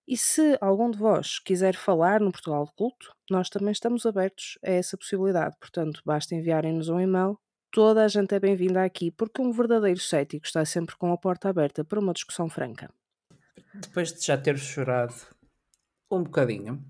E 0.06 0.17
se 0.17 0.58
algum 0.60 0.91
de 0.91 0.98
vós 0.98 1.39
quiser 1.39 1.76
falar 1.76 2.19
no 2.19 2.32
Portugal 2.32 2.65
de 2.65 2.74
Culto, 2.74 3.15
nós 3.30 3.50
também 3.50 3.72
estamos 3.72 4.06
abertos 4.06 4.58
a 4.62 4.69
essa 4.69 4.98
possibilidade. 4.98 5.56
Portanto, 5.58 6.02
basta 6.06 6.36
enviarem-nos 6.36 6.89
um 6.89 7.00
e-mail. 7.00 7.39
Toda 7.72 8.04
a 8.04 8.08
gente 8.10 8.36
é 8.36 8.39
bem-vinda 8.39 8.84
aqui, 8.84 9.12
porque 9.12 9.41
um 9.41 9.52
verdadeiro 9.52 10.00
cético 10.00 10.46
está 10.46 10.65
sempre 10.65 10.98
com 10.98 11.12
a 11.13 11.17
porta 11.17 11.50
aberta 11.50 11.86
para 11.86 12.02
uma 12.02 12.13
discussão 12.13 12.50
franca. 12.50 12.93
Depois 13.74 14.14
de 14.14 14.26
já 14.26 14.38
ter 14.38 14.58
chorado 14.58 15.16
um 16.12 16.24
bocadinho 16.24 16.84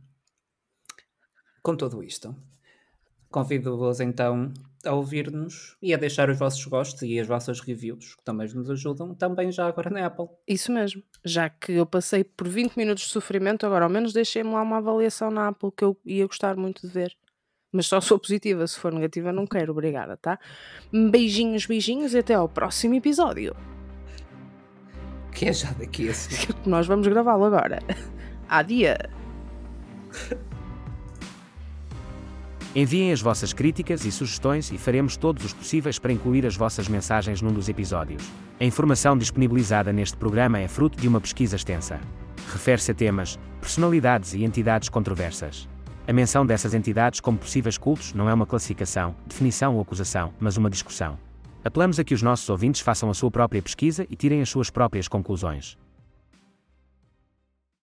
com 1.62 1.78
tudo 1.78 2.04
isto, 2.04 2.36
convido-vos 3.30 4.02
então 4.02 4.54
a 4.86 4.92
ouvir-nos 4.92 5.78
e 5.82 5.94
a 5.94 5.98
deixar 5.98 6.30
os 6.30 6.38
vossos 6.38 6.66
gostos 6.66 7.02
e 7.04 7.18
as 7.18 7.26
vossas 7.26 7.62
reviews, 7.62 8.16
que 8.16 8.24
também 8.24 8.48
nos 8.54 8.70
ajudam, 8.70 9.16
também 9.16 9.50
já 9.50 9.66
agora 9.66 9.90
na 9.90 10.06
Apple. 10.06 10.28
Isso 10.46 10.72
mesmo. 10.72 11.02
Já 11.24 11.50
que 11.50 11.72
eu 11.72 11.86
passei 11.86 12.24
por 12.24 12.50
20 12.50 12.76
minutos 12.76 13.06
de 13.06 13.10
sofrimento, 13.10 13.66
agora 13.66 13.86
ao 13.86 13.90
menos 13.90 14.12
deixei-me 14.12 14.52
lá 14.52 14.62
uma 14.62 14.78
avaliação 14.78 15.32
na 15.32 15.48
Apple 15.48 15.72
que 15.76 15.86
eu 15.86 15.98
ia 16.06 16.28
gostar 16.28 16.58
muito 16.58 16.86
de 16.86 16.94
ver. 16.94 17.16
Mas 17.72 17.88
só 17.88 18.00
sou 18.02 18.20
positiva, 18.20 18.68
se 18.68 18.78
for 18.78 18.94
negativa 18.94 19.32
não 19.32 19.48
quero, 19.48 19.72
obrigada, 19.72 20.16
tá? 20.18 20.38
Beijinhos, 20.92 21.66
beijinhos 21.66 22.14
e 22.14 22.20
até 22.20 22.36
ao 22.36 22.48
próximo 22.48 22.94
episódio. 22.94 23.56
Que 25.34 25.48
é 25.48 25.54
já 25.54 25.72
daqui 25.72 26.10
a 26.10 26.14
seguir. 26.14 26.56
Nós 26.66 26.88
vamos 26.88 27.08
gravá-lo 27.08 27.46
agora. 27.46 27.80
Adia! 28.48 28.98
Enviem 32.76 33.12
as 33.12 33.22
vossas 33.22 33.54
críticas 33.54 34.04
e 34.04 34.12
sugestões 34.12 34.72
e 34.72 34.80
faremos 34.80 35.16
todos 35.16 35.46
os 35.46 35.54
possíveis 35.54 36.00
para 36.00 36.12
incluir 36.12 36.44
as 36.46 36.56
vossas 36.56 36.88
mensagens 36.88 37.40
num 37.40 37.54
dos 37.54 37.70
episódios. 37.70 38.24
A 38.60 38.66
informação 38.66 39.16
disponibilizada 39.16 39.94
neste 39.94 40.18
programa 40.18 40.60
é 40.60 40.68
fruto 40.68 41.00
de 41.00 41.08
uma 41.08 41.22
pesquisa 41.22 41.56
extensa. 41.56 42.00
Refere-se 42.52 42.90
a 42.92 42.96
temas, 42.96 43.40
personalidades 43.62 44.34
e 44.34 44.44
entidades 44.44 44.90
controversas. 44.90 45.70
A 46.08 46.12
menção 46.12 46.46
dessas 46.46 46.74
entidades 46.74 47.20
como 47.20 47.38
possíveis 47.38 47.78
cultos 47.78 48.14
não 48.14 48.28
é 48.28 48.34
uma 48.34 48.46
classificação, 48.46 49.16
definição 49.26 49.76
ou 49.76 49.82
acusação, 49.82 50.34
mas 50.40 50.58
uma 50.58 50.70
discussão. 50.70 51.18
Apelamos 51.66 51.98
a 51.98 52.04
que 52.04 52.14
os 52.14 52.22
nossos 52.22 52.50
ouvintes 52.50 52.82
façam 52.82 53.10
a 53.10 53.14
sua 53.14 53.32
própria 53.32 53.62
pesquisa 53.62 54.06
e 54.10 54.16
tirem 54.16 54.42
as 54.42 54.50
suas 54.50 54.70
próprias 54.70 55.08
conclusões. 55.08 55.78